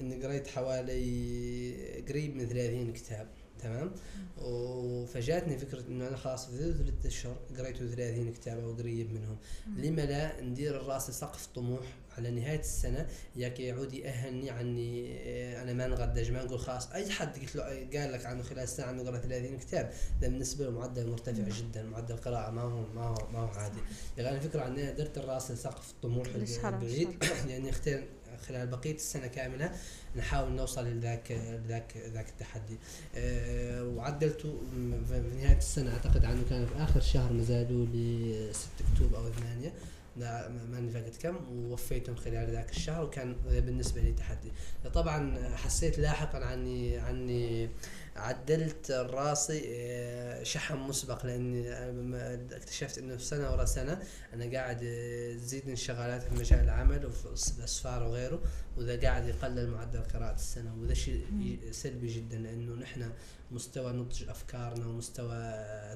[0.00, 3.28] إني قريت حوالي قريب من 30 كتاب.
[3.58, 3.90] تمام؟
[4.38, 9.36] وفجاتني فكرة إنه أنا خلاص في ثلاث أشهر قريت 30 كتاب أو قريب منهم.
[9.76, 15.72] لما لا ندير الرأس سقف طموح على نهاية السنة ياك يعود يأهلني عني آه، أنا
[15.72, 16.92] ما نغدج ما نقول خلاص.
[16.92, 20.64] أي حد قلت له قال لك عنه خلال السنة عنه قرأ 30 كتاب ده بالنسبة
[20.64, 23.78] له معدل مرتفع جدا معدل قراءة ما هو ما هو ما هو عادي.
[24.18, 26.26] يعني الفكرة إني درت الرأس سقف الطموح
[26.64, 27.08] البعيد
[27.48, 28.04] يعني اختار
[28.48, 29.72] خلال بقية السنة كاملة
[30.16, 31.32] نحاول نوصل لذاك
[31.68, 32.76] ذاك ذاك التحدي.
[33.16, 34.60] أه وعدلته
[35.08, 39.72] في نهاية السنة أعتقد عنه كان في آخر شهر نزلوا لي 6 أكتوبر أو 8
[40.72, 44.52] ماني فاكر كم ووفيتهم خلال ذاك الشهر وكان بالنسبة لي تحدي.
[44.94, 47.68] طبعا حسيت لاحقا عني عني
[48.18, 51.72] عدلت راسي آه، شحن مسبق لأني
[52.56, 54.02] اكتشفت إنه سنة ورا سنة
[54.34, 54.78] أنا قاعد
[55.40, 57.26] تزيد آه، انشغالات في مجال العمل وفي
[57.58, 58.42] الأسفار وغيره
[58.76, 63.12] وذا قاعد يقلل معدل قراءة السنة وذا شيء سلبي جدا لأنه نحن
[63.50, 65.38] مستوى نضج أفكارنا ومستوى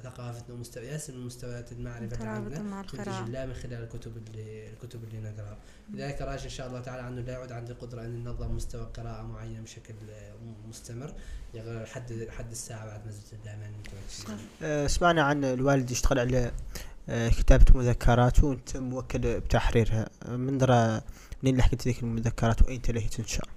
[0.02, 5.04] ثقافتنا ومستوى ياسر من مستويات المعرفة اللي عندنا تنتج لا من خلال الكتب اللي الكتب
[5.04, 5.58] اللي نقرأها.
[5.94, 9.22] لذلك راجع إن شاء الله تعالى عنه لا يعود عندي قدرة أن ننظم مستوى قراءة
[9.22, 9.94] معين بشكل
[10.68, 11.14] مستمر.
[11.54, 13.72] لحد لحد الساعة بعد ما زلت دائما
[14.62, 16.52] أه، سمعنا عن الوالد يشتغل على
[17.08, 20.08] أه، كتابة مذكرات وأنت موكل بتحريرها.
[20.28, 21.00] من درى
[21.42, 23.48] منين لحقت ذيك المذكرات؟ وأين تلهي تنشر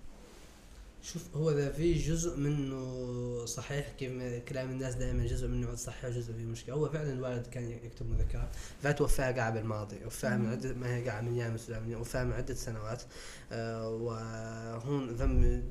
[1.13, 6.33] شوف هو ذا في جزء منه صحيح كيف كلام الناس دائما جزء منه صحيح وجزء
[6.33, 6.75] فيه مشكلة.
[6.75, 8.49] هو فعلا الوالد كان يكتب مذكرات
[8.83, 13.03] فتوفاها قاعد بالماضي وفاها من عدة ما هي قاعد من السودان وفاها من عدة سنوات.
[13.51, 15.63] آه وهون ذم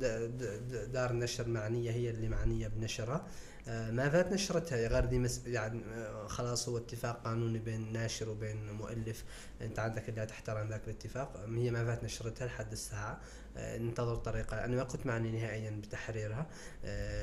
[0.93, 3.27] دار النشر معنية هي اللي معنية بنشرها
[3.69, 8.29] آه، ما فات نشرتها غير دي مس يعني آه، خلاص هو اتفاق قانوني بين ناشر
[8.29, 9.25] وبين مؤلف.
[9.61, 11.45] أنت عندك اللي تحترم ذاك الاتفاق.
[11.49, 13.21] هي ما فات نشرتها لحد الساعة.
[13.57, 14.65] ننتظر طريقة.
[14.65, 16.47] أنا ما كنت معني نهائيا بتحريرها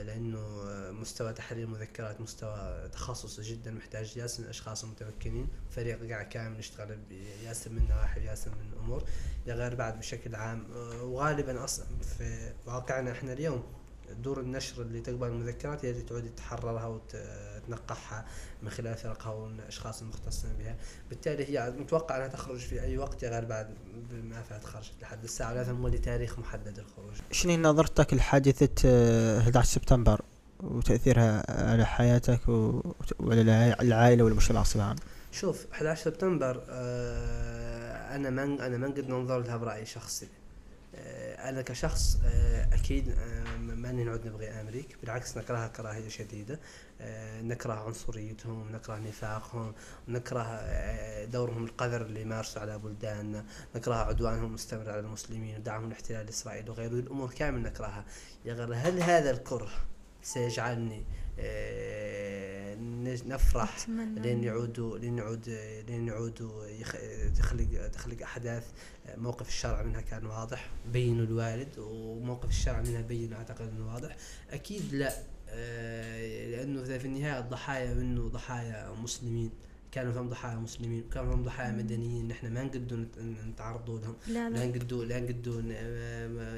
[0.03, 4.17] لأنه مستوى تحرير مذكرات مستوى تخصصي جدا محتاج.
[4.17, 9.03] ياسر من الأشخاص المتمكنين فريق قاعد كامل يشتغل بياسر من نواحي ياسر من أمور
[9.47, 10.67] غير بعد بشكل عام.
[11.01, 11.85] وغالبا أصلا
[12.17, 13.80] في واقعنا إحنا اليوم.
[14.13, 18.25] دور النشر اللي تقبل المذكرات هي اللي تعود تحررها وتنقحها
[18.61, 20.75] من خلال فرقها والأشخاص المختصين بها.
[21.09, 23.75] بالتالي هي متوقع أنها تخرج في أي وقت غير بعد
[24.11, 27.13] ما فات خرجت لحد الساعة لازم مولي تاريخ محدد الخروج.
[27.31, 28.89] شنو نظرتك لحادثة
[29.39, 30.21] 11 آه، سبتمبر
[30.59, 34.99] وتأثيرها على حياتك وعلى العائلة والمجتمع بصفة عامة؟
[35.31, 40.27] شوف 11 سبتمبر آه أنا من أنا ما نقدر ننظر لها برايي شخصي.
[40.95, 46.59] أنا كشخص آه أكيد آه ما نعود نبغي أمريكا بالعكس نكرهها كراهية شديدة.
[47.01, 49.73] آه نكره عنصريتهم نكره نفاقهم
[50.07, 56.29] نكره آه دورهم القذر اللي يمارسوا على بلداننا نكره عدوانهم المستمر على المسلمين ودعمهم لاحتلال
[56.29, 56.91] إسرائيل وغيره.
[56.91, 58.05] الأمور كامل نكرهها
[58.45, 59.69] يا غير هل هذا الكره
[60.23, 61.20] سيجعلني آه
[63.25, 65.49] نفرح لين يعودوا لين يعود
[65.87, 66.65] لين يعودوا
[67.35, 68.71] تخلق تخلق أحداث.
[69.17, 74.17] موقف الشرع منها كان واضح بينوا الوالد وموقف الشرع منها بين أعتقد إنه واضح.
[74.51, 75.13] أكيد لا
[75.49, 79.51] آه، لأنه في النهاية الضحايا منه ضحايا مسلمين.
[79.91, 82.27] كانوا فيهم ضحايا مسلمين وكانوا فيهم ضحايا مدنيين.
[82.27, 83.05] نحن ما نقدوا
[83.47, 84.15] نتعرضوا لهم.
[84.27, 84.65] لا لا.
[84.65, 85.61] نقدوا لا نقدوا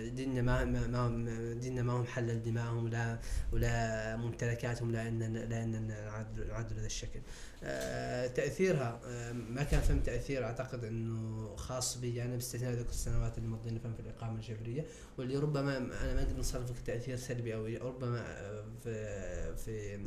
[0.10, 3.20] ديننا ما ما ديننا ما هم حلل دمائهم ولا
[3.52, 7.20] ولا ممتلكاتهم لأن لأن نعدل هذا الشكل.
[7.64, 10.44] آه تأثيرها آه ما كان فهم تأثير.
[10.44, 12.08] أعتقد إنه خاص بي.
[12.10, 14.86] أنا يعني باستثناء ذيك السنوات اللي مضينا فهم في الإقامة الجبرية
[15.18, 18.24] واللي ربما أنا ما أقدر نصرف تأثير سلبي أو ربما
[18.84, 20.00] في في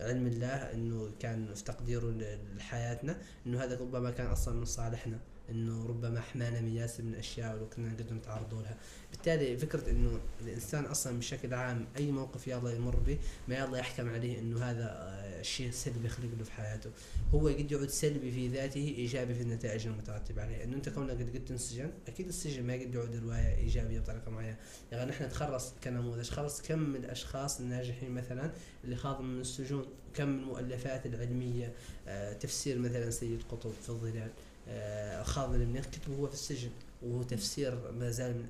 [0.00, 2.14] علم الله إنه كان في تقديره
[2.56, 5.18] لحياتنا إنه هذا ربما كان أصلا من صالحنا.
[5.50, 8.76] إنه ربما حمانا ياسر من الاشياء ولو كنا نقدر نتعرضوا لها.
[9.10, 14.08] بالتالي فكرة إنه الإنسان أصلا بشكل عام أي موقف يلا يمر به ما يلا يحكم
[14.08, 16.90] عليه إنه هذا شيء سلبي يخلق له في حياته.
[17.34, 20.64] هو قد يعود سلبي في ذاته إيجابي في النتائج المترتبة عليه.
[20.64, 24.56] انه أنت كونك قد قد تنسجن أكيد السجن ما قد يعود روايه إيجابية بطريقة معينة.
[24.92, 28.50] يعني نحن نتخرص كنموذج خلص كم من الأشخاص الناجحين مثلا
[28.84, 31.72] اللي خاضوا من السجون كم من المؤلفات العلمية
[32.08, 34.30] آه تفسير مثلا سيد قطب في الظلال.
[34.68, 36.70] آه خاض من كتبه هو في السجن
[37.02, 38.44] وهو تفسير ما زال من,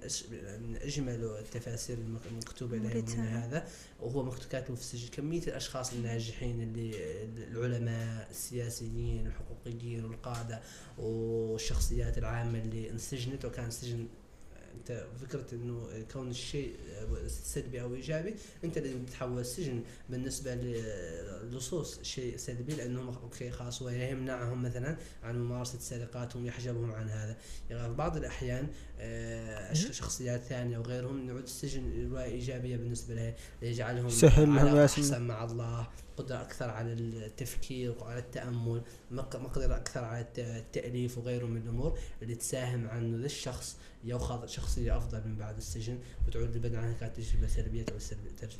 [0.62, 1.98] من أجمل التفاسير
[2.30, 3.68] المكتوبة له من هذا.
[4.00, 5.08] وهو مكتوب كاتبه في السجن.
[5.08, 6.90] كمية الأشخاص الناجحين اللي
[7.50, 10.60] العلماء السياسيين الحقوقيين والقادة
[10.98, 14.06] والشخصيات العامة اللي انسجنت وكان سجن
[14.78, 16.76] انت فكرة انه كون الشيء
[17.26, 23.88] سلبي أو ايجابي انت اللي بتحول السجن بالنسبة للصوص شيء سلبي لأنهم okay خلاص هو
[23.88, 27.36] يمنعهم مثلا عن ممارسة سرقاتهم يحجبهم عن هذا.
[27.70, 34.08] يعني في بعض الأحيان آه شخصيات ثانية وغيرهم يعود السجن روايه إيجابية بالنسبة له ليجعلهم
[34.10, 35.88] سهل أحسن مع الله.
[36.20, 42.88] قدرة أكثر على التفكير وعلى التأمل مقدرة أكثر على التأليف وغيره من الأمور اللي تساهم
[42.88, 47.84] عن ذا الشخص ياخذ شخصية أفضل من بعد السجن وتعود البدن عنها كانت تجربة سلبية
[47.92, 47.98] أو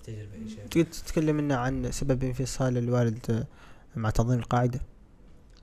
[0.04, 0.66] تجربة إيجابية.
[0.70, 3.46] تقدر تتكلم عن سبب انفصال الوالد
[3.96, 4.80] مع تنظيم القاعدة؟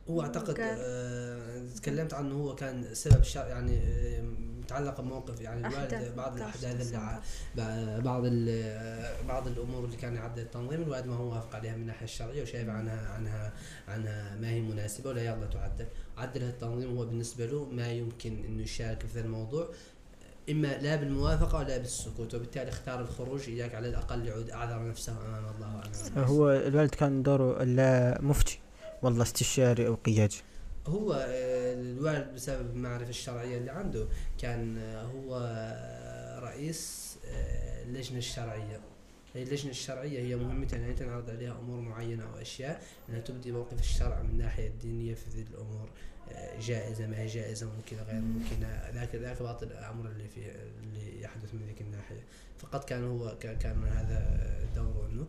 [0.09, 4.21] هو أعتقد آه تكلمت عنه هو كان سبب يعني آه
[4.67, 8.25] متعلقه بموقف يعني الوالد بعض الأحداث اللي بعض
[9.27, 12.69] بعض الأمور اللي كان يعدل التنظيم الوالد ما هو موافق عليها من الناحية الشرعية وشايف
[12.69, 13.53] عنها عنها
[13.87, 15.85] عنها ما هي مناسبة ولا يلا تعدل.
[16.17, 19.69] عدل التنظيم هو بالنسبة له ما يمكن إنه يشارك في الموضوع
[20.49, 25.45] إما لا بالموافقة ولا بالسكوت وبالتالي اختار الخروج إياك على الأقل يعود أعذر نفسه أمام
[25.55, 28.59] الله وأمام هو الوالد كان دوره لا مفتي.
[29.03, 30.41] والله استشاري أو قيادي.
[30.87, 34.07] هو آه، الوالد بسبب المعرفة الشرعية اللي عنده
[34.41, 37.07] كان آه، هو آه، رئيس
[37.85, 38.79] اللجنة الشرعية.
[39.35, 44.21] اللجنة الشرعية هي مهمتها أنها تنعرض عليها أمور معينة أو أشياء أنها تبدي موقف الشرع
[44.21, 45.89] من الناحية الدينية في ذي الأمور
[46.61, 50.39] جائزة ما هي جائزة ممكنة غير ممكنة ذاك ذاك بعض الأمر اللي في
[50.83, 52.23] اللي يحدث من ذيك الناحية.
[52.57, 54.39] فقط كان هو كان هذا
[54.75, 55.27] دوره أنه.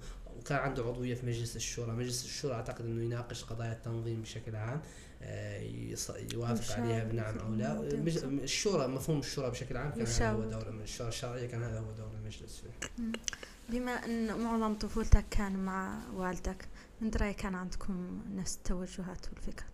[0.48, 1.92] وكان عنده عضوية في مجلس الشورى.
[1.92, 4.80] مجلس الشورى أعتقد أنه يناقش قضايا التنظيم بشكل عام
[5.22, 5.60] آه،
[6.32, 7.80] يوافق عليها بنعم أو لا.
[8.42, 12.10] الشورى مفهوم الشورى بشكل عام كان هذا هو دور الشورى الشرعية كان هذا هو دور
[12.20, 12.62] المجلس.
[12.62, 13.02] فيه.
[13.68, 16.68] بما إن معظم طفولتك كان مع والدك
[17.00, 19.64] من رأيك كان عندكم نفس التوجهات والفكر؟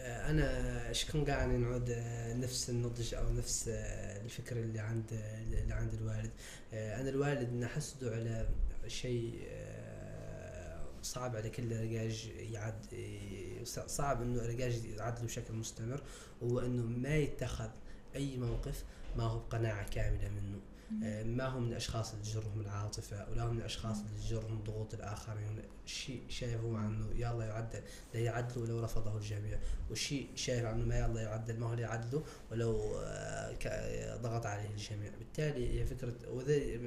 [0.00, 5.94] آه، أنا شكون قاعد نعود آه، نفس النضج أو نفس الفكر اللي عند اللي عند
[5.94, 6.30] الوالد.
[6.72, 8.48] أنا الوالد نحسده على
[8.86, 9.48] شيء
[11.02, 12.86] صعب على كل رجاج يعد
[13.64, 16.02] صعب إنه الرجاج يعدله بشكل مستمر
[16.42, 17.70] هو إنه ما يتخذ
[18.16, 18.84] أي موقف
[19.16, 20.60] ما هو بقناعة كاملة منه.
[21.04, 24.94] آه، ما هم من الأشخاص اللي تجرهم العاطفة ولا هم من الأشخاص اللي تجرهم ضغوط
[24.94, 25.62] الآخرين.
[25.88, 27.82] شيء شايفه عنه يلا يعدل
[28.14, 29.58] لا يعدله ولو رفضه الجميع.
[29.90, 35.10] وشيء شايف عنه ما يلا يعدل ما هو يعدله ولو آه، ضغط عليه الجميع.
[35.18, 36.78] بالتالي هي فكرة وذي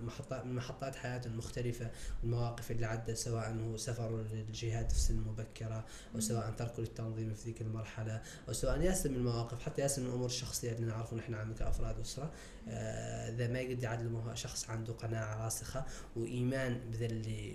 [0.00, 1.90] محطات من محطات حياته المختلفة
[2.22, 7.44] والمواقف اللي عدى سواء هو سفره للجهاد في سن مبكرة أو سواء تركه للتنظيم في
[7.44, 11.34] ذيك المرحلة أو سواء ياسر من المواقف حتى ياسر من الأمور الشخصية اللي نعرفه نحن
[11.34, 12.32] عنه كأفراد أسرة.
[12.68, 15.84] إذا ما يقدر يعدل شخص عنده قناعة راسخة
[16.16, 17.06] وإيمان بذا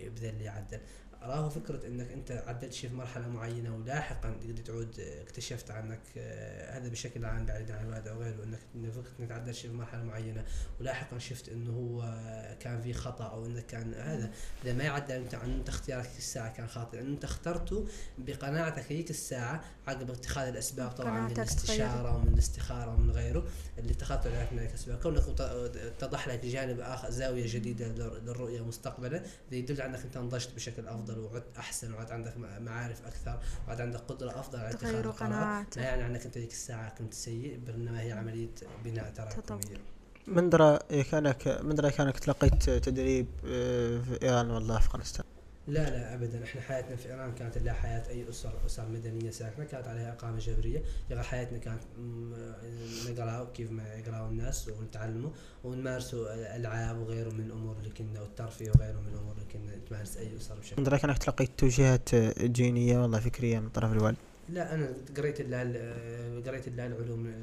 [0.10, 0.80] بذا اللي عدل
[1.26, 6.78] راه فكرة إنك أنت عدلت شيء في مرحلة معينة ولاحقا تقدر تعود اكتشفت عنك آه،
[6.78, 10.04] هذا بشكل عام بعيد عن الوالد أو غيره إنك فكرة إنك عدلت شيء في مرحلة
[10.04, 10.46] معينة
[10.80, 12.02] ولاحقا شفت إنه هو
[12.60, 14.32] كان في خطأ أو انك كان هذا.
[14.64, 17.00] إذا ما يعدل انت عن إنت اختيارك في الساعة كان خاطئ.
[17.00, 23.48] أنت اخترته بقناعتك هيك الساعة عقب اتخاذ الأسباب طبعا من الاستشارة ومن الاستخارة ومن غيره
[23.78, 25.00] اللي اتخذته لك من الأسباب.
[25.00, 25.24] كونك
[25.76, 31.15] اتضح لك جانب آخر زاوية جديدة للرؤية مستقبلا يدل على إنك أنت نضجت بشكل أفضل.
[31.16, 35.84] أفضل وعدت أحسن وعدت عندك معارف أكثر وعد عندك قدرة أفضل على اتخاذ قرارات ما
[35.84, 38.50] يعني انك أنت ذيك الساعة كنت سيء بينما هي عملية
[38.84, 39.78] بناء تراكميه
[40.28, 40.80] من درى
[41.12, 45.26] كانك من درى كانك تلقيت تدريب آه، في إيران ولا أفغانستان؟
[45.68, 49.66] لا لا ابدا إحنا حياتنا في إيران كانت لا حياة أي أسر أسر مدنية ساكنة
[49.66, 51.82] كانت عليها إقامة جبرية يعني حياتنا كانت
[53.10, 55.30] نقرا كيف ما يقراوا الناس ونتعلموا
[55.64, 60.38] ونمارسوا العاب وغيره من الأمور اللي كنا والترفيه وغيره من الأمور اللي كنا تمارس أي
[60.38, 60.82] أسر بشكل.
[60.82, 64.18] من انك تلقيت توجيهات دينيه والله فكرية من طرف الوالد.
[64.50, 65.42] لا أنا قريت
[66.48, 67.34] قريت الله العلوم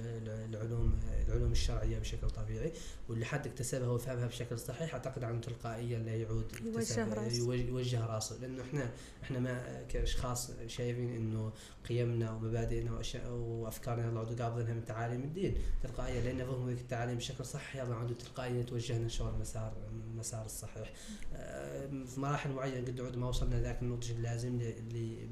[0.54, 2.72] العلوم العلوم الشرعية بشكل طبيعي
[3.12, 7.54] واللي حد اكتسبها وفهمها بشكل صحيح أعتقد عنه تلقائيا لا يعود يوجه راسه.
[7.54, 8.38] يوجه راسه.
[8.40, 8.90] لأنه إحنا
[9.22, 11.52] إحنا ما كأشخاص شايفين إنه
[11.88, 17.94] قيمنا ومبادئنا وأفكارنا الله قابضينها من تعاليم الدين تلقائيا لأن فهم التعاليم بشكل صحيح يلا
[17.94, 20.92] عنده تلقائيا توجهنا شو المسار المسار الصحيح.
[21.34, 25.28] آه، في مراحل معينة قد عود ما وصلنا ذاك النضج اللازم اللي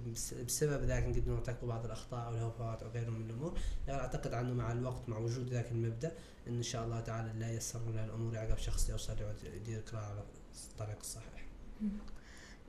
[0.46, 3.58] بسبب ذاك قد نرتكب بعض الأخطاء أو الهفوات أو غيره من الأمور.
[3.88, 6.12] يعني أعتقد عنه مع الوقت مع وجود ذاك المبدأ
[6.48, 10.22] إن شاء الله تعالى لا يسر لنا الأمور عقب شخص يوصل يدير قراءه على
[10.70, 11.46] الطريق الصحيح.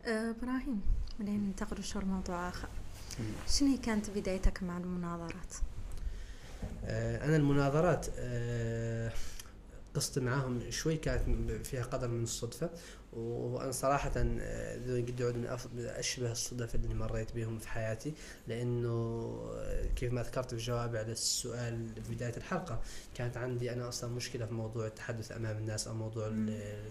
[0.06, 0.82] آه، إبراهيم
[1.20, 2.68] بعدين ننتقل لشور موضوع آخر.
[3.48, 5.56] شنو كانت بدايتك مع المناظرات؟
[6.86, 9.12] آه، أنا المناظرات آه،
[9.96, 12.70] قصتي معاهم شوي كانت فيها قدر من الصدفة
[13.14, 15.48] وأنا صراحة قد يعود من
[15.86, 18.14] أشبه الصدف اللي مريت بهم في حياتي
[18.48, 19.32] لأنه
[19.96, 22.82] كيف ما ذكرت في جوابي على السؤال في بداية الحلقة
[23.16, 26.34] كانت عندي أنا أصلا مشكلة في موضوع التحدث أمام الناس أو موضوع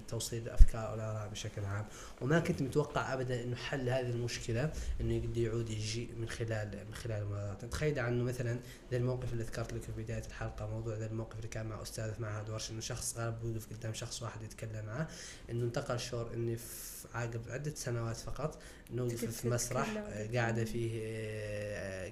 [0.08, 1.86] توصيل الأفكار أو الآراء بشكل عام.
[2.20, 6.94] وما كنت متوقع ابدا إنه حل هذه المشكلة إنه يقدر يعود يجي من خلال من
[6.94, 8.58] خلال المناظرات تخيل عنه مثلا
[8.90, 12.14] ذا الموقف اللي ذكرت لك في بداية الحلقة موضوع ذا الموقف اللي كان مع أستاذ
[12.14, 15.08] في معهد ورش إنه شخص غالب يوقف قدام شخص واحد يتكلم معه
[15.50, 19.88] إنه انتقل شعور إني في عقب عدة سنوات فقط نوقف في مسرح
[20.34, 21.00] قاعدة فيه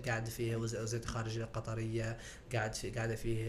[0.06, 2.18] قاعدة فيه وزيرة الخارجية القطرية
[2.52, 3.44] قاعد في قاعدة فيه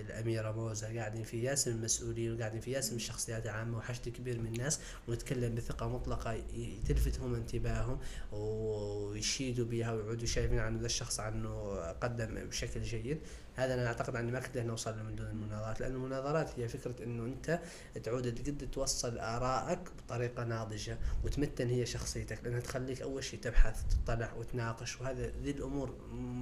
[0.00, 4.80] الأميرة موزة قاعدين فيه ياسم المسؤولين وقاعدين فيه ياسم الشخصيات العامة وحشد كبير من الناس
[5.08, 6.42] ونتكلم بثقة مطلقة
[6.88, 7.98] تلفتهم انتباههم
[8.32, 13.18] ويشيدوا بها ويعودوا شايفين عن ذا الشخص عنه قدم بشكل جيد.
[13.56, 17.04] هذا أنا أعتقد اني ما كنت نوصل له من دون المناظرات لأن المناظرات هي فكرة
[17.04, 17.60] إنه أنت
[18.02, 24.32] تعود تقد توصل آرائك بطريقة ناضجة وتمتن هي شخصيتك لأنها تخليك أول شيء تبحث تطلع
[24.32, 25.94] وتناقش وهذا ذي الأمور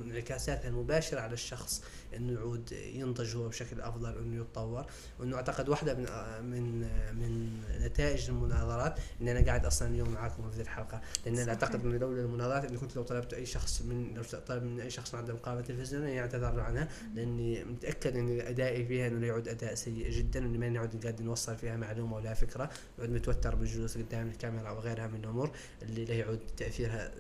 [0.05, 1.85] انعكاساتها المباشرة على الشخص
[2.17, 4.87] إنه يعود ينضج هو بشكل أفضل انه يتطور.
[5.19, 6.07] وإنه أعتقد واحدة من
[6.43, 6.81] من
[7.15, 11.85] من نتائج المناظرات ان أنا قاعد أصلا اليوم معاكم في هذه الحلقة لأن أنا أعتقد
[11.85, 15.15] إنه لولا المناظرات إني كنت لو طلبت أي شخص من لو طلب من أي شخص
[15.15, 16.89] عنده مقابلة تلفزيونية يعتذر عنها.
[17.15, 21.57] لأني متأكد إن أدائي فيها إنه يعود أداء سيء جدا وإني ما نعود قاعد نوصل
[21.57, 25.51] فيها معلومة ولا فكرة يعود متوتر بالجلوس قدام الكاميرا وغيرها من الأمور
[25.83, 27.11] اللي لا يعود تأثيرها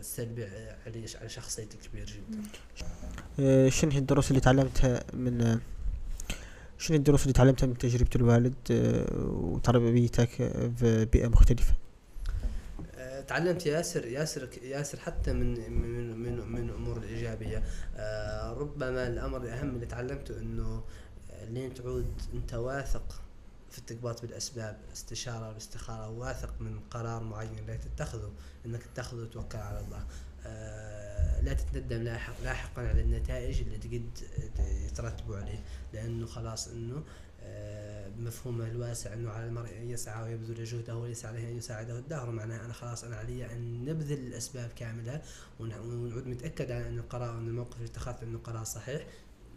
[0.00, 0.44] سلبي
[0.86, 2.42] علي على شخصيتي كبير جدا.
[3.40, 5.60] آه، شنو هي الدروس اللي تعلمتها من
[6.78, 10.28] شنو الدروس اللي تعلمتها من تجربة الوالد آه، وتربيتك
[10.76, 11.74] في بيئة مختلفة؟
[13.30, 17.62] تعلمت ياسر ياسر ياسر حتى من من من, من الأمور الإيجابية.
[17.96, 20.84] آه ربما الأمر الأهم اللي تعلمته إنه
[21.48, 23.22] لين تعود أنت واثق
[23.70, 28.32] في التقباط بالأسباب استشاره والاستخارة واثق من قرار معين لا تتخذه
[28.66, 30.06] إنك تتخذه وتوكل على الله.
[30.46, 34.10] آه لا تتندم لاحق لاحقا على النتائج اللي تقد
[34.86, 35.58] يترتبوا عليه
[35.92, 37.02] لأنه خلاص إنه
[37.42, 42.30] آه بمفهومه الواسع أنه على المرء أن يسعى ويبذل جهده وليس عليه أن يساعده الدهر.
[42.30, 45.22] معناها أنا خلاص أنا علي أن نبذل الأسباب كاملة
[45.60, 49.06] ونعود متأكد على أن القرار أن الموقف اللي اتخذته أنه قرار صحيح.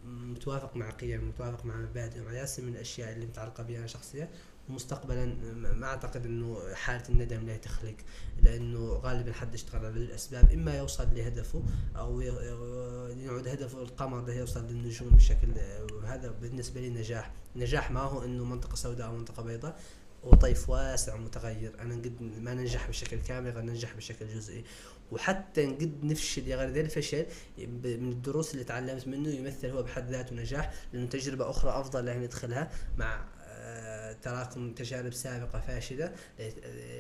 [0.06, 4.30] متوافق مع قيم متوافق مع مبادئ مع ياسر من الأشياء اللي متعلقة بي أنا شخصيا.
[4.70, 7.96] ومستقبلا ما أعتقد إنه حالة الندم لا تخلق
[8.42, 11.64] لأنه غالبا حد اشتغل على الأسباب إما يوصل لهدفه
[11.96, 15.48] أو يعود هدفه القمر ده يوصل للنجوم بشكل
[16.06, 17.32] هذا بالنسبة لي نجاح.
[17.56, 19.80] نجاح ما هو إنه منطقة سوداء أو منطقة بيضاء
[20.24, 21.82] وطيف واسع ومتغير.
[21.82, 24.64] أنا قد ما ننجح بشكل كامل غير ننجح بشكل جزئي.
[25.12, 27.26] وحتى قد نفشل غير ذا الفشل
[27.58, 32.22] من الدروس اللي تعلمت منه يمثل هو بحد ذاته نجاح لأنه تجربة أخرى أفضل لأن
[32.22, 33.26] ندخلها مع
[34.22, 36.14] تراكم تجارب سابقة فاشلة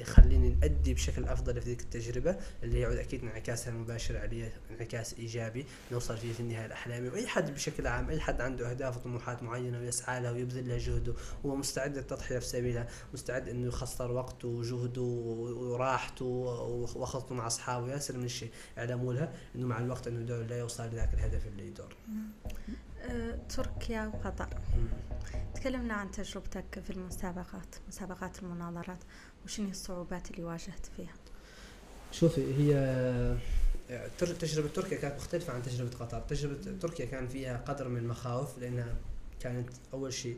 [0.01, 5.65] يخليني نأدي بشكل أفضل في ذيك التجربة اللي يعود أكيد انعكاسها المباشر علي انعكاس إيجابي
[5.91, 9.79] نوصل فيه في النهاية لاحلامي وأي حد بشكل عام أي حد عنده أهداف وطموحات معينة
[9.79, 11.13] ويسعى لها ويبذل لها جهده
[11.45, 16.25] هو مستعد للتضحية في سبيلها مستعد إنه يخسر وقته وجهده وراحته
[16.95, 18.51] وخطته مع أصحابه ياسر من الشيء.
[18.77, 21.95] اعلموا لها إنه مع الوقت إنه دور لا يوصل لذاك الهدف اللي يدور.
[23.49, 24.49] تركيا وقطر.
[25.55, 28.99] تكلمنا عن تجربتك في المسابقات مسابقات المناظرات
[29.45, 31.13] وشنو الصعوبات اللي واجهت فيها؟
[32.11, 32.73] شوفي هي
[34.17, 36.19] تجربة تركيا كانت مختلفة عن تجربة قطر.
[36.19, 38.95] تجربة تركيا كان فيها قدر من المخاوف لأنها
[39.39, 40.37] كانت أول شيء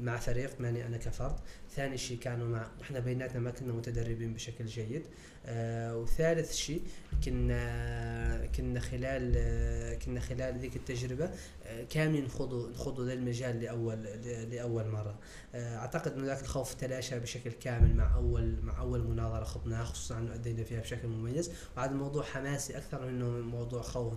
[0.00, 1.36] مع فريق ماني أنا كفرد.
[1.76, 5.02] ثاني شيء كانوا مع إحنا بيناتنا ما كنا متدربين بشكل جيد.
[5.46, 6.82] آه وثالث شيء
[7.24, 11.30] كنا كنا خلال آه كنا خلال ذيك التجربة
[11.66, 14.02] آه كاملين نخوضوا نخوضوا ذا المجال لاول
[14.50, 15.18] لأول مرة.
[15.54, 20.18] آه أعتقد إنه ذاك الخوف تلاشى بشكل كامل مع اول مع أول مناظرة خضناها خصوصا
[20.18, 21.50] انه أدينا فيها بشكل مميز.
[21.76, 24.14] وهذا الموضوع حماسي أكثر منه موضوع خوف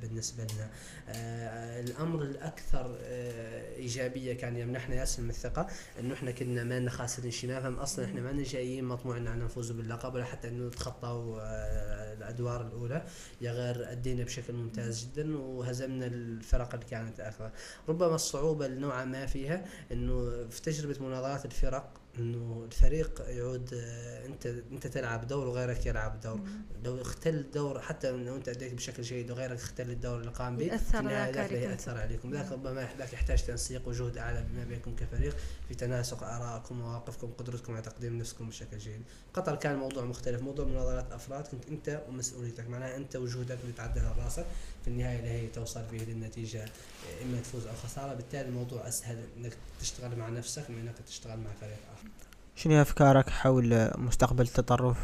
[0.00, 0.70] بالنسبة لنا.
[1.08, 5.66] آه الأمر الأكثر آه إيجابية كان يمنحنا ياسر من الثقة
[6.00, 9.70] إنه إحنا كنا ما لنا خاسرين شيء فهم أصلا إحنا ما جايين مطموع ان نفوز
[9.70, 11.08] باللقب ولا حتى إنه نتخطى
[11.40, 13.04] آه، الأدوار الأولى.
[13.40, 17.52] يا غير أدينا بشكل ممتاز جدا وهزمنا الفرق اللي كانت أخرى
[17.88, 24.46] ربما الصعوبة نوعا ما فيها إنه في تجربة مناظرات الفرق إنه الفريق يعود آه، أنت
[24.46, 26.40] أنت تلعب دور وغيرك يلعب دور.
[26.84, 30.64] لو اختل دور حتى لو أنت أديت بشكل جيد وغيرك اختل الدور اللي قام به
[30.64, 32.32] يأثر ذاك يأثر عليكم.
[32.32, 35.36] ذاك ربما ذاك يحتاج تنسيق وجهد أعلى بما بينكم كفريق
[35.68, 39.02] في تناسق آرائكم مواقفكم قدرتكم على تقديم نفسكم بشكل جيد.
[39.34, 41.46] قطر كان موضوع مختلف موضوع مناظرات أفراد.
[41.46, 44.46] كنت أنت ومسؤوليتك معناها أنت وجهودك اللي تعدل على راسك
[44.84, 46.64] في النهاية اللي هي توصل فيه للنتيجة
[47.22, 48.14] إما تفوز أو خسارة.
[48.14, 52.05] بالتالي الموضوع أسهل إنك تشتغل مع نفسك من إنك تشتغل مع فريق آخر.
[52.56, 54.98] شنو أفكارك حول مستقبل التطرف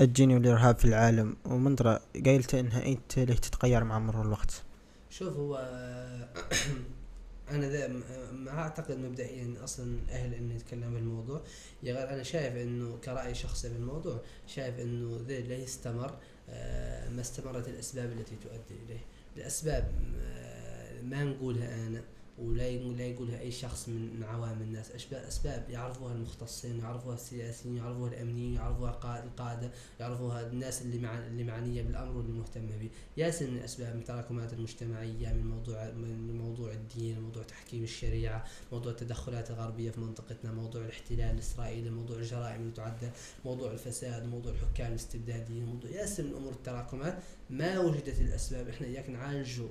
[0.00, 4.62] الجيني والإرهاب في العالم؟ ومنظرة قايلت إنها أنت ليه تتغير مع مرور الوقت؟
[5.10, 5.56] شوف هو
[7.50, 7.88] أنا ذا
[8.32, 11.40] ما أعتقد مبدئيا أصلا أهل اني اتكلم بالموضوع
[11.82, 16.14] يا غير أنا شايف إنه كرأي شخصي بالموضوع شايف إنه ذا لا يستمر
[16.50, 19.04] آه، ما استمرت الأسباب التي تؤدي إليه.
[19.36, 22.02] الأسباب آه، ما نقولها أنا.
[22.42, 24.90] ولا لا يقولها أي شخص من عوام الناس.
[25.12, 29.70] أسباب يعرفوها المختصين يعرفوها السياسيين يعرفوها الأمنيين يعرفوها القادة
[30.00, 32.90] يعرفوها الناس اللي مع اللي معنيه بالأمر واللي مهتمه به.
[33.16, 38.92] ياسر من الاسباب من التراكمات المجتمعية من موضوع من موضوع الدين موضوع تحكيم الشريعة موضوع
[38.92, 43.10] التدخلات الغربية في منطقتنا موضوع الاحتلال الإسرائيلي موضوع الجرائم اللي تعدى
[43.44, 47.18] موضوع الفساد موضوع الحكام الاستبداديين موضوع ياسر من أمور التراكمات
[47.50, 48.68] ما وجدت الأسباب.
[48.68, 49.66] إحنا إياك نعالجه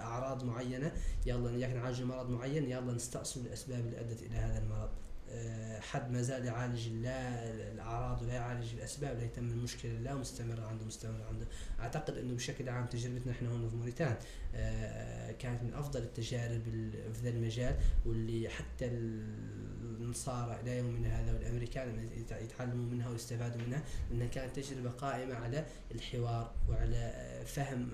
[0.00, 0.92] أعراض معينة.
[1.26, 4.90] يلا اياك نعالج مرض معين يلا نستأصل الأسباب اللي أدت إلى هذا المرض.
[5.32, 10.60] آه، حد ما زال يعالج لا الأعراض ولا يعالج الأسباب لا يتم المشكلة لا مستمر
[10.60, 11.46] عنده مستمر عنده.
[11.80, 14.16] أعتقد إنه بشكل عام تجربتنا إحنا هون في موريتان آه،
[15.38, 16.62] كانت من أفضل التجارب
[17.12, 17.76] في ذا المجال
[18.06, 22.08] واللي حتى النصارى إلى يومنا هذا والأمريكان
[22.42, 27.12] يتعلموا منها ويستفادوا منها لانها كانت تجربة قائمة على الحوار وعلى
[27.46, 27.88] فهم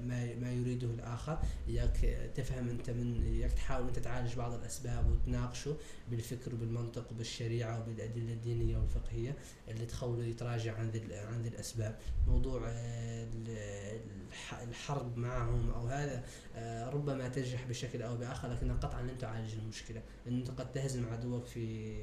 [0.00, 1.38] ما ما يريده الآخر.
[1.68, 5.76] إياك تفهم أنت من إياك تحاول أنت تعالج بعض الأسباب وتناقشه
[6.10, 9.36] بالفكر وبالمنطق وبالشريعة وبالأدلة الدينية والفقهية
[9.68, 11.98] اللي تخوله يتراجع عن ذي عن ذي الأسباب.
[12.26, 13.26] موضوع آه،
[14.62, 16.24] الحرب معهم أو هذا
[16.56, 20.02] آه، ربما تنجح بشكل أو بآخر لكن قطعا لن تعالج المشكلة.
[20.26, 21.94] أنت قد تهزم عدوك في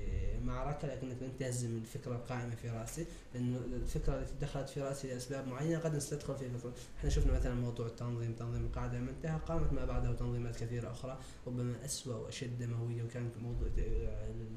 [0.43, 5.47] معركة لكنك لن تهزم الفكرة القائمة في رأسي لأنه الفكرة التي دخلت في رأسي لأسباب
[5.47, 6.73] معينة قد نستدخل في فكرة.
[6.97, 11.17] إحنا شفنا مثلا موضوع التنظيم تنظيم القاعدة لما انتهى قامت ما بعده تنظيمات كثيرة أخرى
[11.47, 13.67] ربما اسوء وأشد دمويه وكانت موضوع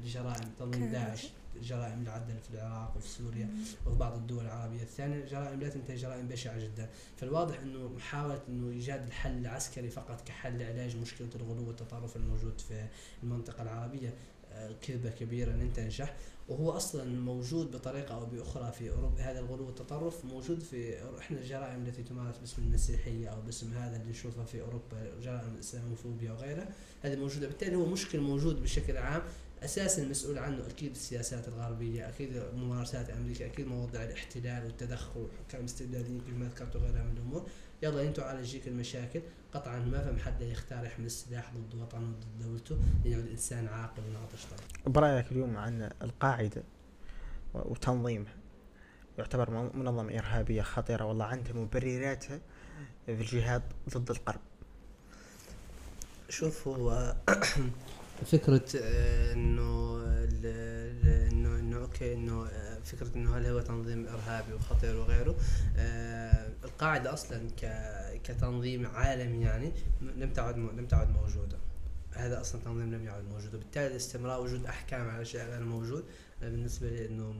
[0.03, 1.27] الجرائم تنظيم داعش.
[1.55, 3.49] الجرائم اللي عدل في العراق وفي سوريا
[3.85, 4.81] وفي بعض الدول العربية.
[4.81, 6.89] الثانية جرائم لا تنتهي جرائم بشعة جدا.
[7.17, 12.87] فالواضح إنه محاولة إنه إيجاد الحل العسكري فقط كحل لعلاج مشكلة الغلو والتطرف الموجود في
[13.23, 14.13] المنطقة العربية
[14.53, 16.15] آه، كذبة كبيرة لن تنجح
[16.49, 19.21] وهو أصلا موجود بطريقة أو بأخرى في أوروبا.
[19.21, 24.09] هذا الغلو والتطرف موجود في إحنا الجرائم التي تمارس باسم المسيحية أو باسم هذا اللي
[24.09, 26.69] نشوفها في أوروبا جرائم الإسلاموفوبيا وغيرها.
[27.01, 27.47] هذه موجودة.
[27.47, 29.21] بالتالي هو مشكل موجود بشكل عام
[29.63, 36.21] أساسا المسؤول عنه أكيد السياسات الغربية أكيد ممارسات أمريكا أكيد مواضيع الاحتلال والتدخل والحكام الاستبداديين
[36.21, 37.49] كما ذكرت وغيرها من الأمور.
[37.81, 39.21] يلا أنتوا عالجيك المشاكل.
[39.53, 42.77] قطعا ما فهم حدا يختار يحمل السلاح ضد وطنه وضد دولته.
[43.05, 44.39] لأنه الإنسان عاقل وناضج.
[44.51, 44.93] طيب.
[44.93, 46.63] برأيك اليوم عن القاعدة
[47.53, 48.33] وتنظيمها
[49.17, 51.05] يعتبر منظمة إرهابية خطيرة.
[51.05, 52.39] والله عندها مبرراتها
[53.05, 54.41] في الجهاد ضد القرب.
[56.29, 57.15] شوف هو
[58.25, 60.01] فكرة آه، إنه
[61.31, 65.35] إنه إنه أوكي إنه آه، فكرة إنه هل هو تنظيم إرهابي وخطير وغيره.
[65.77, 67.47] آه، القاعدة أصلا
[68.23, 71.57] كتنظيم عالمي يعني لم تعد لم تعد موجودة.
[72.13, 76.03] هذا أصلا تنظيم لم يعد موجود وبالتالي استمرار وجود أحكام على اشياء غير موجود
[76.49, 77.33] بالنسبة لي إنه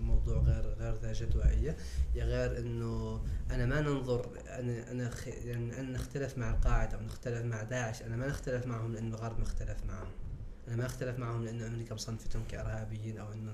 [0.00, 1.76] موضوع غير غير ذا جدوائيه
[2.14, 7.44] يا غير إنه أنا ما ننظر أنا أنا يعني ان نختلف مع القاعدة أو نختلف
[7.44, 10.08] مع داعش أنا ما نختلف معهم لأنه الغرب مختلف معهم.
[10.68, 13.52] أنا ما اختلف معهم لأنه أمريكا مصنفتهم كإرهابيين أو إنه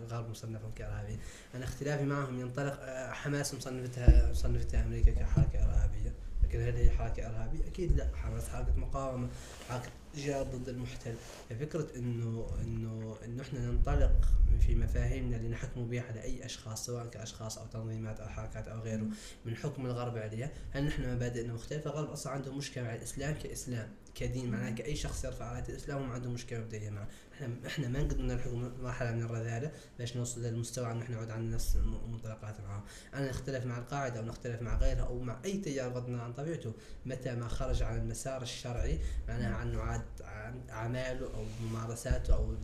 [0.00, 1.18] الغرب مصنفهم كإرهابيين.
[1.54, 2.78] أنا اختلافي معهم ينطلق
[3.12, 6.14] حماس مصنفتها مصنفتها أمريكا كحركة إرهابية.
[6.42, 8.08] لكن هل هي حركة إرهابية؟ أكيد لا.
[8.14, 9.28] حماس حركة مقاومة
[9.68, 11.14] حركة جهاد ضد المحتل.
[11.50, 14.28] ففكرة إنه إنه إنه إحنا ننطلق
[14.66, 18.80] في مفاهيمنا اللي نحكم بها على أي أشخاص سواء كأشخاص أو تنظيمات أو حركات أو
[18.80, 19.06] غيره
[19.44, 20.50] من حكم الغرب عليها.
[20.70, 24.50] هل نحن مبادئنا مختلفة؟ الغرب أصلا عنده مشكلة مع الإسلام كإسلام كدين.
[24.50, 27.08] معناه كأي شخص يرفع رايه الإسلام هم عنده مشكلة مبدئية معه.
[27.42, 28.50] إحنا إحنا ما نقدر نلحق
[28.82, 32.82] مرحلة من الرذالة باش نوصل للمستوى إن إحنا نعود عن نفس المنطلقات معهم
[33.14, 36.32] أنا نختلف مع القاعدة أو نختلف مع غيرها أو مع أي تيار بغض النظر عن
[36.32, 36.72] طبيعته.
[37.06, 42.54] متى ما خرج عن المسار الشرعي معناها عنه عاد عن أعماله أو ممارساته أو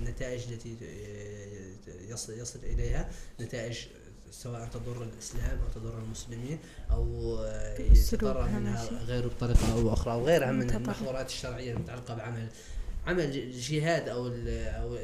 [0.00, 0.76] النتائج التي
[1.86, 3.10] يصل يصل إليها.
[3.40, 3.78] نتائج
[4.30, 6.58] سواء تضر الإسلام أو تضر المسلمين
[6.90, 7.38] أو
[7.78, 12.48] يتضرر منها غيره بطريقة أو أخرى أو غيرها من المحظورات الشرعية المتعلقة بعمل
[13.08, 14.98] عمل الجهاد أو أو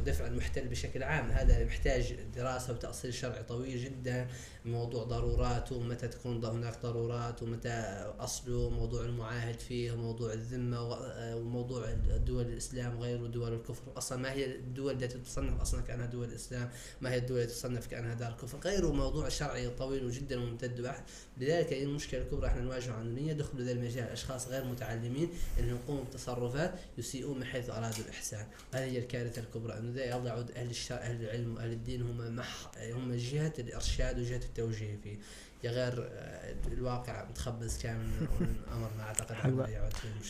[0.00, 1.30] دفع المحتل بشكل عام.
[1.30, 4.28] هذا يحتاج دراسة وتأصيل شرعي طويل جدا.
[4.64, 7.70] موضوع ضروراته متى تكون هناك ضرورات ومتى
[8.18, 10.98] أصله موضوع المعاهد فيه موضوع الذمة
[11.36, 11.92] وموضوع
[12.26, 13.82] دول الإسلام وغيره دول الكفر.
[13.96, 16.70] أصلا ما هي الدول التي تصنف أصلا كأنها دول الإسلام
[17.00, 21.02] ما هي الدول التي تصنف كأنها دار كفر غيره موضوع شرعي طويل جدا وممتد بحث
[21.38, 25.30] لذلك هي المشكلة الكبرى إحنا نواجهها عن يدخلوا ذا المجال أشخاص غير متعلمين.
[25.58, 28.46] إنهم يقوموا بتصرفات يسيئون من حيث أرادوا الإحسان.
[28.74, 32.70] هذه هي الكارثة الكبرى إنه ذا يضعوا أهل الشرع أهل العلم وأهل الدين هم مح
[32.92, 35.16] هم جهة الإرشاد وجهة التوجيه فيه.
[35.64, 38.06] يا غير آه، الواقع متخبز كامل
[38.40, 39.34] الامر ما أعتقد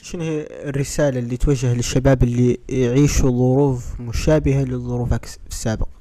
[0.03, 5.98] شنو هي الرسالة اللي توجه للشباب اللي يعيشوا ظروف مشابهة لظروفك السابقة؟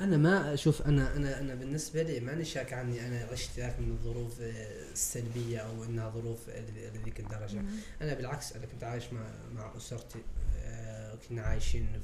[0.00, 3.90] أنا ما أشوف أنا أنا أنا بالنسبة لي ماني شاك عني أنا عشت ذاك من
[3.90, 4.34] الظروف
[4.92, 6.38] السلبية أو إنها ظروف
[6.94, 7.62] لذيك الدرجة.
[8.02, 10.18] أنا بالعكس أنا كنت عايش مع مع أسرتي
[10.62, 10.79] آه،
[11.28, 12.00] كنا عايشين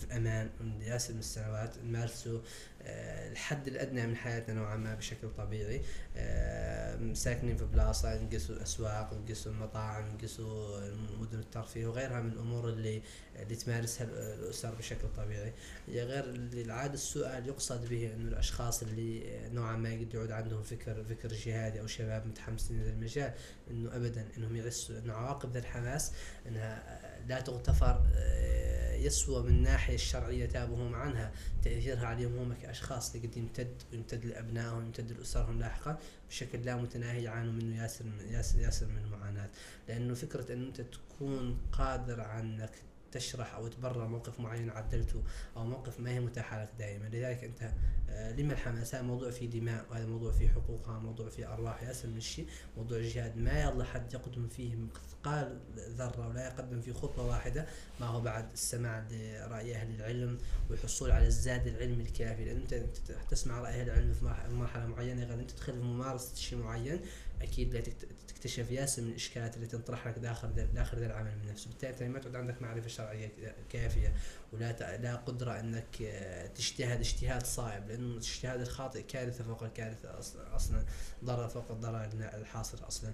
[0.00, 2.40] في أمان من ياسر من السنوات نمارسوا
[2.82, 5.82] آه، الحد الأدنى من حياتنا نوعا ما بشكل طبيعي.
[6.16, 10.80] آه، ساكنين في بلاصة نقسوا أسواق نقسوا المطاعم نقسوا
[11.20, 13.02] مدن الترفيه وغيرها من الأمور اللي
[13.36, 15.52] اللي تمارسها الأسر بشكل طبيعي.
[15.88, 21.28] غير العادة السؤال يقصد به إنه الأشخاص اللي نوعا ما يقد يعود عندهم فكر فكر
[21.28, 23.32] جهادي أو شباب متحمسين لهذا المجال
[23.70, 26.12] إنه ابدا إنهم يحسوا إنه عواقب ذا الحماس
[26.46, 26.98] إنها
[27.28, 31.32] لا تغتفر آه، يسوى من الناحيه الشرعية تابهم عنها.
[31.62, 35.98] تأثيرها عليهم هم كأشخاص قد يمتد يمتد لأبنائهم يمتد لأسرهم لاحقا
[36.28, 39.48] بشكل لا متناهي يعانوا منه ياسر من ياسر, ياسر من المعاناه
[39.88, 42.70] لأنه فكرة إن أنت تكون قادر على أنك
[43.12, 45.22] تشرح أو تبرر موقف معين عدلته
[45.56, 47.04] أو موقف ما هي متاحة لك دائما.
[47.04, 47.72] لذلك أنت
[48.10, 52.16] آه، لما الحماسة؟ موضوع فيه دماء وهذا موضوع فيه حقوقها موضوع فيه أرواح ياسر من
[52.16, 54.76] الشيء موضوع الجهاد ما يلا حد يقدم فيه
[55.18, 57.66] مثقال ذرة ولا يقدم فيه خطوه واحدة.
[58.00, 60.38] ما هو بعد؟ السماع لرأي أهل العلم
[60.70, 62.44] والحصول على الزاد العلمي الكافي.
[62.44, 62.84] لأن أنت
[63.30, 67.00] تسمع رأي أهل العلم في مرحلة معينة غير أنت تدخل في ممارسة شيء معين
[67.42, 67.80] أكيد لا
[68.28, 71.70] تكتشف ياسر من الإشكالات اللي تنطرح لك داخل داخل العمل من نفسه.
[71.70, 73.32] بالتالي ما تعود عندك معرفة شرعية
[73.70, 74.12] كافية
[74.52, 77.88] ولا لا قدرة أنك آه، تجتهد اجتهاد صائب.
[77.88, 80.18] لأنه الاجتهاد الخاطئ كارثة فوق الكارثة
[80.56, 80.84] أصلا
[81.24, 83.12] ضرر فوق الضرر الحاصل أصلا.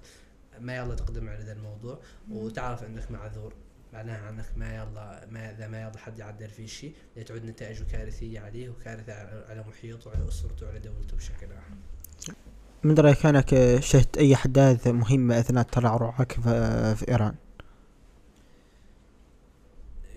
[0.60, 1.98] ما يلا تقدم على ذا الموضوع
[2.30, 3.54] وتعرف إنك معذور
[3.92, 6.94] معناها عنك ما يلا ما إذا ما يلا حد يعدل في شيء
[7.26, 9.12] تعود نتائجه كارثيه عليه وكارثة
[9.48, 11.78] على محيطه وعلى أسرته وعلى دولته بشكل عام.
[12.84, 16.32] من رأيك أنك شهدت أي أحداث مهمة أثناء ترعرعك
[16.94, 17.34] في إيران؟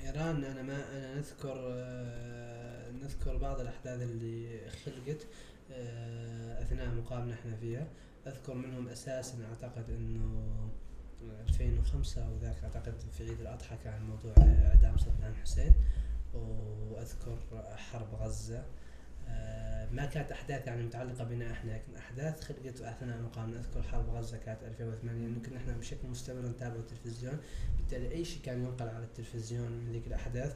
[0.03, 5.27] إيران أنا ما أنا نذكر آه، نذكر بعض الأحداث اللي خلقت
[5.71, 7.87] آه، أثناء مقامنا إحنا فيها
[8.27, 10.53] أذكر منهم أساسا أعتقد إنه
[11.49, 15.73] 2005 أو ذاك أعتقد في عيد الأضحى كان موضوع إعدام صدام حسين.
[16.33, 17.37] وأذكر
[17.75, 18.65] حرب غزة.
[19.29, 23.53] آه، ما كانت أحداث يعني متعلقة بنا إحنا لكن أحداث خلقت أثناء مقام.
[23.53, 27.37] أذكر حرب غزة كانت 2008 إنه كنا إحنا بشكل مستمر نتابع التلفزيون.
[27.77, 30.55] بالتالي أي شيء كان ينقل على التلفزيون من ذيك الأحداث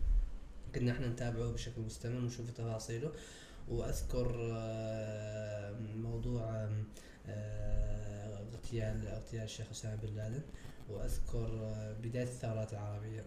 [0.74, 3.12] كنا إحنا نتابعه بشكل مستمر ونشوف تفاصيله.
[3.70, 6.68] وأذكر آه، موضوع
[7.28, 10.42] آه، اغتيال اغتيال الشيخ أسامة بن لادن.
[10.88, 13.24] وأذكر بداية الثورات العربية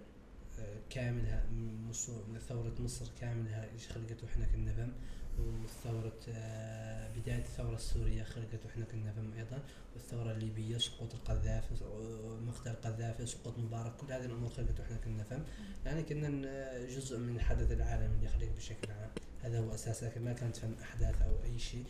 [0.90, 1.44] كاملها
[2.50, 4.92] ثورة مصر كاملها خلقت وإحنا كنا فم.
[5.40, 9.60] وثورة آه، بداية الثورة السورية خلقت وإحنا كنا فم أيضا
[9.94, 11.76] والثورة الليبية سقوط القذافي
[12.48, 15.44] مقتل القذافي سقوط مبارك كل هذه الأمور خلقت وإحنا كنا فم.
[15.86, 16.30] يعني كنا
[16.86, 19.10] جزء من الحدث العالمي اللي خلق بشكل عام.
[19.42, 21.86] هذا هو أساس لكن ما كانت فم أحداث أو أي شيء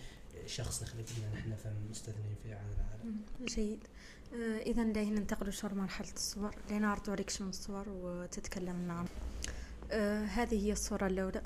[0.46, 3.22] شخص خلقنا نحن فم مستثنين فيه عن العالم.
[3.46, 3.80] جيد.
[4.34, 9.06] آه، إذا ليه ننتقل لشهر مرحلة الصور؟ لنعرض عليك شنو الصور وتتكلم؟ عنها
[9.92, 11.42] آه هذه هي الصورة الأولى.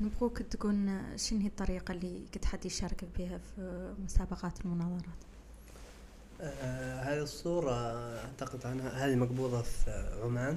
[0.00, 5.24] نبغوك تقول شنو هي الطريقة اللي كنت حد يشاركك بها في مسابقات المناظرات؟
[6.40, 7.72] آه هذه الصورة
[8.18, 10.56] أعتقد عنها هذه مقبوضة في عمان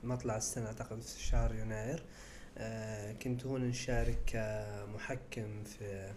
[0.00, 2.02] في مطلع السنة أعتقد في شهر يناير.
[2.58, 6.12] آه كنت هون نشارك كمحكم في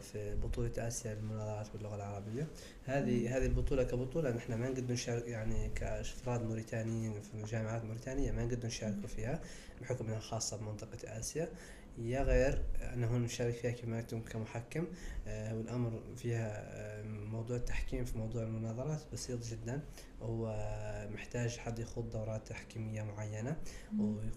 [0.00, 2.46] في بطولة آسيا للمناظرات باللغة العربية.
[2.84, 8.44] هذه هذه البطولة كبطولة نحن ما نقدر نشارك يعني كأفراد موريتانيين في جامعات موريتانية ما
[8.44, 9.40] نقدر نشاركوا فيها
[9.80, 11.48] بحكم إنها خاصة بمنطقة آسيا.
[11.98, 14.86] يا غير أنا هون نشارك فيها كما كمحكم
[15.26, 19.80] آه والأمر فيها آه موضوع التحكيم في موضوع المناظرات بسيط جدا.
[20.22, 20.56] هو
[21.12, 23.56] محتاج حد يخوض دورات تحكيمية معينة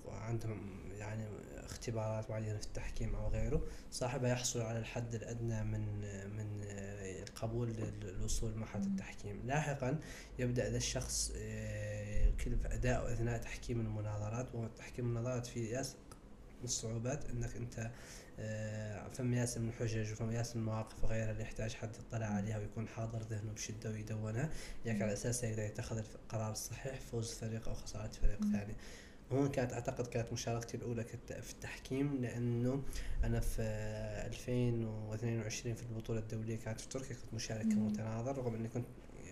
[0.06, 1.26] وعندهم يعني
[1.66, 6.02] اختبارات معينة في التحكيم أو غيره صاحبها يحصل على الحد الأدنى من
[6.38, 6.64] من
[7.28, 7.70] القبول
[8.02, 9.42] للوصول لمرحلة التحكيم.
[9.46, 10.00] لاحقا
[10.40, 15.96] يبدأ ذا الشخص آه، كل أداء أثناء تحكيم المناظرات وتحكيم المناظرات في ياس
[16.60, 17.92] من الصعوبات إنك أنت
[18.40, 22.58] آه، فم ياس من الحجج وفم ياس من المواقف وغيرها اللي يحتاج حد يطلع عليها
[22.58, 24.50] ويكون حاضر ذهنه بشدة ويدونها.
[24.86, 28.76] ياك على اساسها يقدر يتخذ القرار الصحيح فوز فريق أو خسارة فريق ثاني.
[29.32, 32.84] هون كانت أعتقد كانت مشاركتي الأولى في التحكيم لأنه
[33.24, 33.62] أنا في
[34.26, 38.86] 2022 في البطولة الدولية كانت في تركيا كنت مشارك كمتناظر رغم إني كنت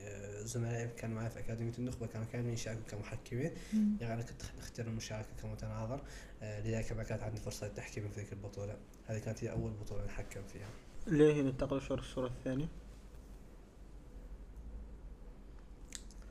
[0.05, 3.51] آه، زملائي كانوا معي في أكاديمية النخبة كانوا كاملين يشاركوا كمحكمين.
[3.73, 6.01] يعني أنا كنت اختار المشاركة كمتناظر
[6.41, 8.77] آه، لذلك ما كانت عندي فرصة للتحكيم في ذيك البطولة.
[9.07, 10.69] هذه كانت هي أول بطولة نحكم فيها.
[11.07, 12.67] ليه ننتقل الصورة الثانية؟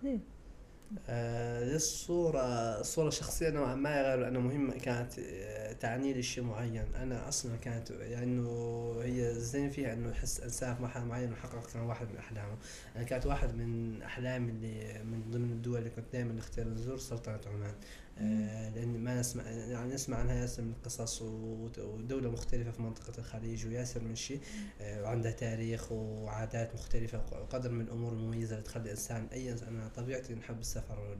[0.02, 0.18] ليه؟
[1.08, 6.84] آه الصورة الشخصية نوعا ما غير لأنه مهمة كانت آه، تعني لي شيء معين.
[7.02, 8.48] أنا أصلا كانت لأنه
[9.02, 12.56] هي الزين فيها إنه يحس إنسان في مرحلة معينة وحقق كان واحد من أحلامه
[12.96, 17.40] أنا كانت واحد من أحلامي اللي من ضمن الدول اللي كنت دائما نختار نزور سلطنة
[17.46, 17.74] عمان.
[18.18, 23.66] آه لأن ما نسمع يعني نسمع عنها ياسر من القصص ودولة مختلفة في منطقة الخليج
[23.66, 24.40] وياسر من شيء
[24.80, 30.34] آه وعندها تاريخ وعادات مختلفة وقدر من الأمور المميزة اللي تخلي الإنسان أي أنا طبيعتي
[30.34, 31.16] نحب السفر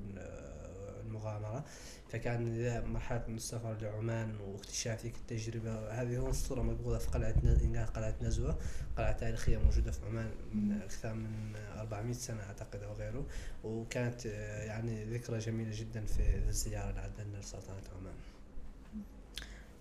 [1.12, 1.64] والمغامره
[2.08, 5.90] فكان مرحلة من السفر لعمان واكتشاف ذيك التجربة.
[5.90, 8.58] هذه هون الصورة مقبوضة في قلعة قلعة نزوة.
[8.96, 13.26] قلعة تاريخية موجودة في عمان من أكثر من 400 سنة أعتقد أو غيره.
[13.64, 18.14] وكانت آه، يعني ذكرى جميلة جدا في الزيارة اللي عدلنا لسلطنة عمان.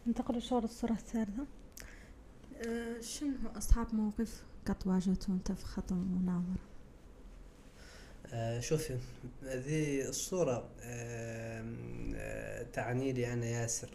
[0.07, 1.45] ننتقل لشغل الصورة الثالثة.
[2.67, 6.70] أه شنو أصعب موقف قد واجهته أنت في خط المناظرة؟
[8.34, 8.97] آه شوفي
[9.43, 11.65] هذه الصورة آه
[12.15, 13.89] آه تعني لي أنا ياسر.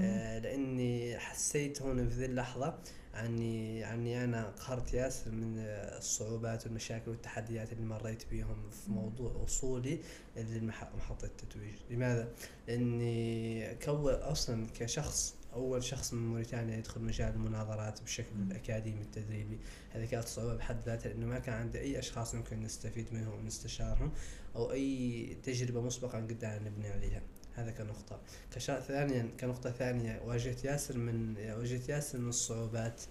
[0.00, 2.78] آه لأني حسيت هنا في ذي اللحظة
[3.14, 5.54] عني عني أنا قهرت ياسر من
[5.98, 9.98] الصعوبات والمشاكل والتحديات اللي مريت بهم في موضوع وصولي
[10.36, 11.74] لمحطة التتويج.
[11.90, 12.28] لماذا؟
[12.68, 19.58] لأني كون أصلا كشخص أول شخص من موريتانيا يدخل مجال المناظرات بشكل أكاديمي التدريبي.
[19.90, 24.12] هذه كانت صعوبه بحد ذاتها لأنه ما كان عندي أي أشخاص ممكن نستفيد منهم ونستشارهم
[24.56, 27.22] أو أي تجربة مسبقه قدرنا نبني عليها.
[27.54, 28.20] هذا كنقطة.
[28.54, 33.02] كشا ثانيا كنقطة ثانية واجهت ياسر من واجهت ياسر من الصعوبات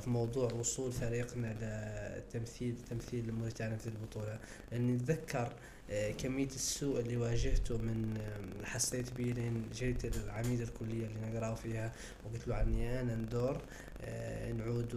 [0.00, 1.56] في موضوع وصول فريقنا
[2.18, 4.38] لتمثيل تمثيل موريتانيا في البطولة.
[4.72, 5.52] لأني أتذكر
[6.18, 11.92] كمية السوء اللي واجهته من آه، حسيت به لين جيت العميد الكلية اللي نقرأ فيها
[12.24, 13.62] وقلت له عني أنا ندور
[14.02, 14.94] آه، نعود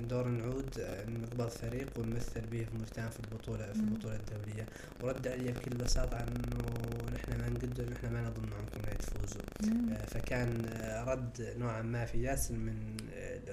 [0.00, 0.70] ندور نعود
[1.08, 4.66] نقبض فريق ونمثل به في موريتانيا في البطولة في البطولة الدولية.
[5.02, 6.64] ورد علي بكل بساطة إنه
[7.14, 9.42] نحن ما نقدر نحن ما نظن معكم تفوزوا.
[10.06, 10.64] فكان
[11.08, 12.96] رد نوعا ما في ياسر من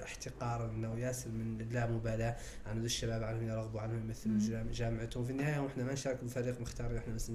[0.02, 2.36] احتقار انه ياسر من اللامبالاه
[2.66, 5.24] عن الشباب عنهم يرغبوا عنهم يمثلوا جامعتهم.
[5.24, 7.30] في النهاية إحنا ما نشارك بفريق مختار إحنا بس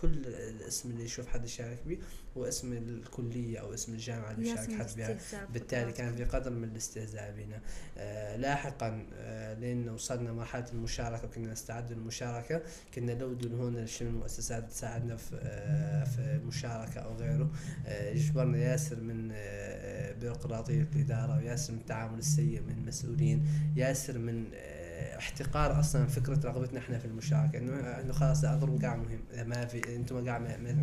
[0.00, 1.98] كل الاسم اللي يشوف حد يشارك به
[2.36, 5.18] هو اسم الكلية أو اسم الجامعة اللي يشارك حد بها.
[5.52, 7.60] بالتالي كان في قدر من الاستهزاء بنا
[7.98, 12.62] آه لاحقا آه لين وصلنا مرحلة المشاركة وكنا نستعد للمشاركة
[12.94, 17.50] كنا لو دون هون شنو المؤسسات تساعدنا في آه في مشاركة أو غيره.
[17.86, 18.12] آه
[18.54, 25.80] ياسر من آه بيروقراطية الإدارة وياسر من التعامل السيء من المسؤولين ياسر من آه احتقار
[25.80, 30.28] أصلا فكرة رغبتنا إحنا في المشاركة إنه إنه خلاص اضرب قاع مهم ما في أنتم
[30.28, 30.38] قاع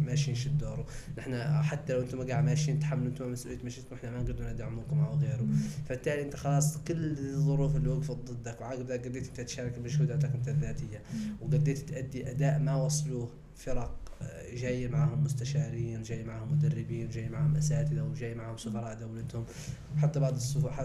[0.06, 0.86] ماشيين شد دوره.
[1.18, 5.16] نحن حتى لو أنتم قاع ماشيين تحملوا أنتم مسؤولية مشيتكم إحنا ما نقدر ندعمكم أو
[5.16, 5.48] غيره.
[5.86, 10.48] فبالتالي أنت خلاص كل الظروف اللي وقفت ضدك وعقب ذلك قديت أنت تشارك بمجهوداتك أنت
[10.48, 11.02] الذاتية
[11.42, 14.07] وقديت تؤدي أداء ما وصلوه فرق
[14.54, 19.46] جاي معهم مستشارين جاي معهم مدربين جاي معهم أساتذة وجاي معهم سفراء دولتهم.
[19.98, 20.36] حتى بعض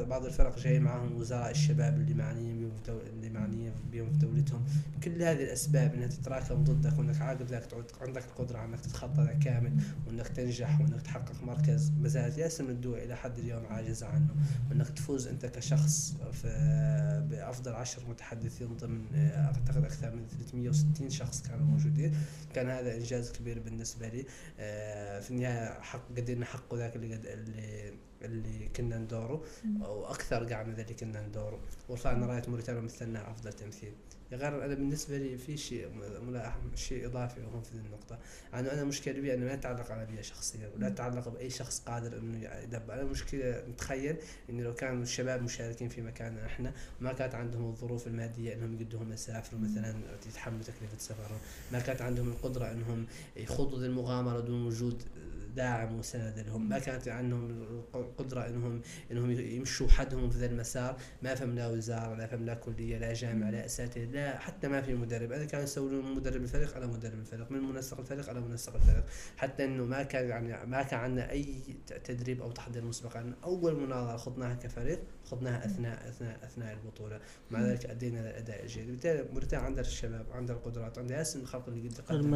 [0.08, 4.64] بعض الفرق جاي معهم وزراء الشباب اللي معنيين بهم اللي معنيين بهم في دولتهم.
[5.04, 9.72] كل هذه الأسباب إنها تتراكم ضدك وإنك عاقب تعود عندك القدرة على إنك تتخطى كامل
[10.06, 11.90] وإنك تنجح وإنك تحقق مركز.
[11.90, 14.34] ما زالت ياسر من الدول إلى حد اليوم عاجزه عنه.
[14.70, 16.48] وإنك تفوز أنت كشخص في
[17.30, 22.12] بافضل عشر متحدثين ضمن أعتقد أكثر من 360 شخص كانوا موجودين.
[22.54, 24.26] كان هذا إنجاز كبير بالنسبة لي.
[24.60, 27.92] آه، في النهايه حق قدرنا نحقق ذاك اللي قد اللي
[28.24, 29.44] اللي كنا ندوره
[29.80, 31.60] وأكثر قاع من اللي كنا ندوره.
[31.88, 33.92] ورفعنا رايه موريتانيا ومثلنا أفضل تمثيل.
[34.32, 35.88] غير أنا بالنسبة لي في شيء
[36.74, 38.18] شيء إضافي وهون في النقطة.
[38.54, 42.18] انه أنا مشكلة بي أنه ما يتعلق على بي شخصيا ولا يتعلق بأي شخص قادر
[42.18, 42.94] إنه يدبر.
[42.94, 44.16] أنا مشكلة نتخيل
[44.50, 49.12] انه لو كانوا الشباب مشاركين في مكاننا إحنا وما كانت عندهم الظروف المادية إنهم يقدروا
[49.12, 49.94] يسافروا مثلا
[50.26, 51.38] يتحملوا تكلفة سفرهم.
[51.72, 53.06] ما كانت عندهم القدرة إنهم
[53.36, 55.02] يخوضوا المغامرة دون وجود
[55.54, 56.68] داعم وسند لهم.
[56.68, 58.80] ما كانت عندهم القدرة انهم
[59.10, 60.96] إنهم يمشوا حدهم في ذا المسار.
[61.22, 64.82] ما فهم لا وزارة لا فهم لا كلية لا جامعة لا أساتذة لا حتى ما
[64.82, 65.32] في مدرب.
[65.32, 69.04] أنا كانوا يسوون مدرب الفريق على مدرب الفريق من منسق الفريق على منسق الفريق.
[69.36, 71.54] حتى إنه ما كان يعني ما كان عندنا أي
[72.04, 77.20] تدريب أو تحضير مسبق عن أول مناظرة خضناها كفريق خضناها اثناء اثناء أثناء البطولة.
[77.50, 78.86] مع ذلك أدينا الأداء الجيد.
[78.86, 82.30] بالتالي موريتانيا عندها الشباب عندها القدرات عندها اسم الخلق اللي قد قدم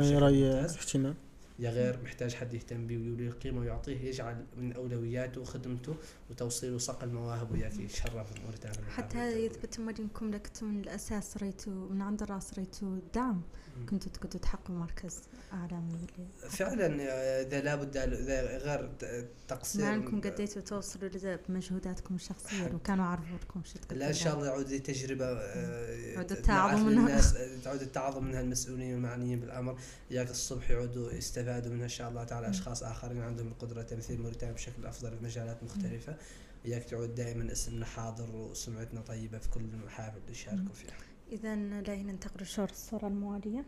[1.59, 5.97] يا غير محتاج حد يهتم به ويولي القيمة ويعطيه يجعل من أولوياته وخدمته
[6.31, 12.03] وتوصيل وصقل المواهب وياك يشرف موريتانيا حتى هذا يثبت انكم لكم من الأساس ريتوا من
[12.03, 13.43] عند الرأس ريتوا دعم.
[13.91, 15.19] كنتوا تقدروا تحققوا مركز
[15.53, 16.07] عالمي
[16.49, 16.87] فعلا
[17.43, 18.91] إذا لابد إذا غير
[19.49, 21.11] تقصير ما انكم قديتوا توصلوا
[21.49, 25.43] بمجهوداتكم الشخصية؟ وكانوا عرفوا لكم لا إن شاء الله يعود تجربة
[26.13, 27.21] يعود التعاظم منها.
[27.65, 29.79] تعود التعاظم منها المسؤولين والمعنيين بالأمر.
[30.11, 34.55] ياك الصبح يعودوا يستفادوا منها إن شاء الله تعالى أشخاص آخرين عندهم القدرة تمثيل موريتانيا
[34.55, 36.17] بشكل أفضل في مجالات مختلفة.
[36.65, 41.06] وياك تعود دائما اسمنا حاضر وسمعتنا طيبة في كل المحافل اللي يشاركوا فيها.
[41.33, 43.65] إذا لا ننتقل لشور الصورة الموالية.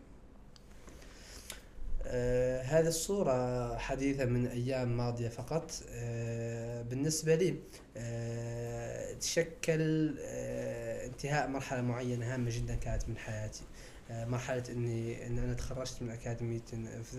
[2.06, 5.70] آه هذه الصورة حديثة من أيام ماضية فقط.
[5.90, 7.54] آه بالنسبة لي
[7.96, 13.62] آه تشكل آه انتهاء مرحلة معينة هامة جدا كانت من حياتي.
[14.10, 16.62] آه مرحلة إني إن أنا تخرجت من أكاديمية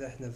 [0.05, 0.31] إحنا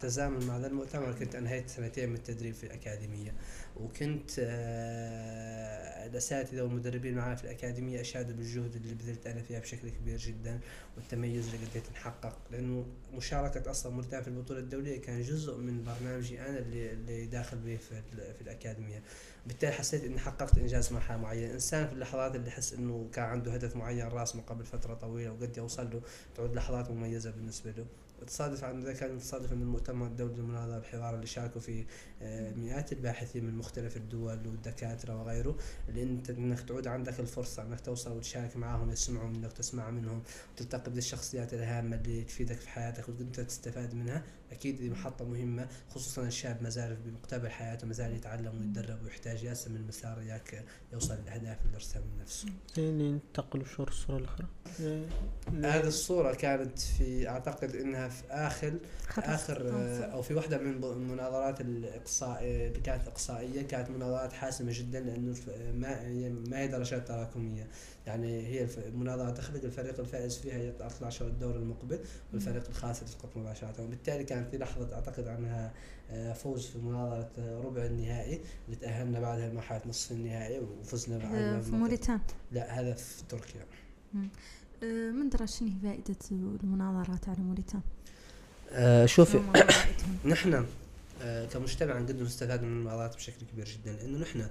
[0.00, 3.34] تزامن مع ذا المؤتمر كنت انهيت سنتين من التدريب في الأكاديمية.
[3.76, 10.18] وكنت آه الأساتذة والمدربين معي في الأكاديمية أشادوا بالجهد اللي بذلت أنا فيها بشكل كبير
[10.18, 10.60] جدا
[10.96, 12.38] والتميز اللي قدرت نحقق.
[12.50, 17.58] لأنه مشاركة أصلا موريتانيا في البطولة الدولية كان جزء من برنامجي أنا اللي اللي داخل
[17.58, 18.02] به في,
[18.34, 19.02] في الأكاديمية.
[19.46, 23.52] بالتالي حسيت إني حققت إنجاز مرحله معينه الإنسان في اللحظات اللي يحس إنه كان عنده
[23.54, 26.02] هدف معين راسمه قبل فترة طويلة وقد يوصل له
[26.36, 27.86] تعود لحظات مميزة بالنسبة له.
[28.26, 31.86] تصادف عن ذلك كان تصادف إن المؤتمر الدولي للمناظرة الحوار اللي شاركوا فيه
[32.22, 35.56] آه، مئات الباحثين من مختلف الدول والدكاترة وغيره
[35.88, 40.22] اللي أنت إنك تعود عندك الفرصة إنك توصل وتشارك معهم يسمعوا منك تسمع منهم
[40.52, 44.22] وتلتقي بالشخصيات الهامة اللي تفيدك في حياتك وانت تستفاد منها.
[44.52, 49.44] أكيد دي محطة مهمة خصوصا الشاب ما زال بمقتبل حياته ما زال يتعلم ويتدرب ويحتاج
[49.44, 52.48] ياسر من المسار ياك يوصل للاهداف اللي رسمها لنفسه.
[52.78, 54.46] ننتقل شو الصورة الأخرى؟
[55.48, 58.78] هذه الصورة كانت في أعتقد إنها في آخر
[59.18, 65.00] آخر آه، أو في واحدة من المناظرات الاقصائيه اللي كانت إقصائية كانت مناظرات حاسمة جدا
[65.00, 65.36] لأنه
[65.74, 66.08] ما
[66.50, 67.68] ما هي درجات تراكمية
[68.06, 71.98] يعني هي المناظرة تخرج الفريق الفائز فيها يطلع شو الدور المقبل
[72.32, 73.82] والفريق الخاسر يسقط مباشرة.
[73.82, 75.72] وبالتالي كانت في لحظة أعتقد عنها
[76.10, 81.70] آه، فوز في مناظرة ربع النهائي اللي تاهلنا بعدها لمرحله نصف النهائي وفزنا بعد في
[81.70, 82.20] موريتان.
[82.52, 83.64] لا هذا في تركيا.
[84.82, 87.80] أه، من درى شنو فائدة المناظرات على موريتان؟
[88.70, 89.40] أه شوفي
[90.24, 90.66] نحن
[91.52, 94.46] كمجتمع نقدر نستفاد من المناظرات بشكل كبير جدا لأنه نحن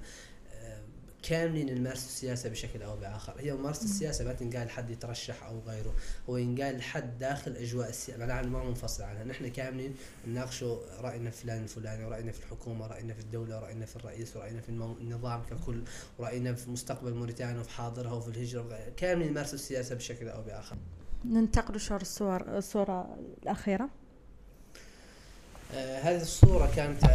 [1.28, 3.34] كاملين نمارس السياسة بشكل أو بآخر.
[3.38, 5.94] هي ممارسة السياسة ما تنقال حد يترشح أو غيره.
[6.28, 9.24] هو ينقال حد داخل أجواء السياسة معناها ما منفصل عنها.
[9.24, 9.94] نحن كاملين
[10.26, 14.60] نناقشوا رأينا في فلان الفلاني ورأينا في الحكومة رأينا في الدولة رأينا في الرئيس ورأينا
[14.60, 15.82] في النظام ككل
[16.18, 18.78] ورأينا في مستقبل موريتانيا وفي حاضرها وفي الهجرة.
[18.96, 20.76] كاملين نمارس السياسة بشكل أو بآخر.
[21.24, 23.84] ننتقل شهر الصور الصورة الأخيرة.
[23.84, 24.03] آه
[25.74, 27.06] هذه الصورة كانت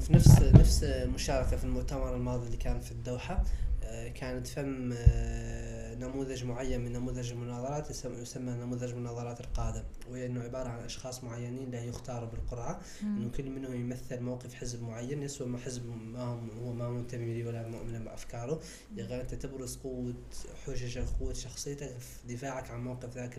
[0.00, 0.84] في نفس نفس
[1.14, 3.44] مشاركة في المؤتمر الماضي اللي كان في الدوحة.
[3.84, 10.42] آه كانت فم آه نموذج معين من نموذج المناظرات يسمى نموذج مناظرات القادة وهي إنه
[10.42, 12.80] عبارة عن أشخاص معينين لا يختاروا بالقرعة.
[13.02, 17.44] إنه كل منهم يمثل موقف حزب معين يسوى ما حزب ما هو ما منتمي لي
[17.44, 18.60] ولا مؤمن بأفكاره.
[18.96, 20.14] يعني أنت تبرز قوة
[20.66, 23.38] حججك قوة شخصيتك في دفاعك عن موقف ذاك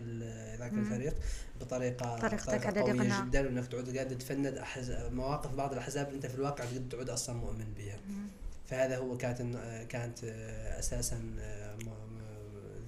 [0.58, 1.14] ذاك الفريق
[1.60, 3.46] بطريقه طريقتك قوية جدا.
[3.46, 4.62] وانك تعود قاعد تفند
[5.12, 7.98] مواقف بعض الأحزاب أنت في الواقع تعود أصلا مؤمن بها
[8.66, 9.40] فهذا هو كانت
[9.88, 10.24] كانت
[10.78, 11.22] أساسا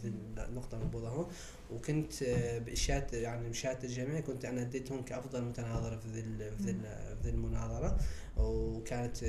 [0.05, 1.26] النقطة الموجودة هون.
[1.70, 2.24] وكنت
[2.66, 6.76] بإشات يعني مشات الجميع كنت أنا اديتهم كأفضل متناظرة في ذي في ذي
[7.22, 7.99] في المناظرة.
[8.36, 9.24] وكانت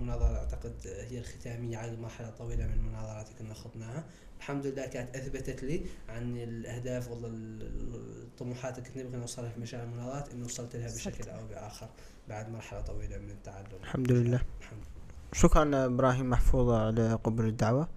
[0.00, 4.04] مناظرة أعتقد هي الختامية على مرحلة طويلة من المناظرات اللي كنا خضناها.
[4.38, 9.80] الحمد لله كانت أثبتت لي عن الأهداف والله الطموحات اللي كنت نبغى نوصلها في مجال
[9.80, 11.88] المناظرات انه وصلت لها بشكل أو بآخر
[12.28, 13.66] بعد مرحلة طويلة من التعلم.
[13.82, 14.42] الحمد لله.
[14.60, 14.84] الحمد.
[15.32, 17.88] شكرا إبراهيم محفوظ على قبول الدعوة.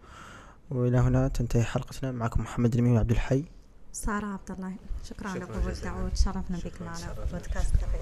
[0.72, 3.46] وإلى هنا تنتهي حلقتنا معكم محمد الامين عبد الحي.
[3.92, 4.76] سارة عبد الله.
[5.04, 6.06] شكرا, شكرا على قبول الدعوة.
[6.06, 8.02] وتشرفنا بك معنا في بودكاست كافيه.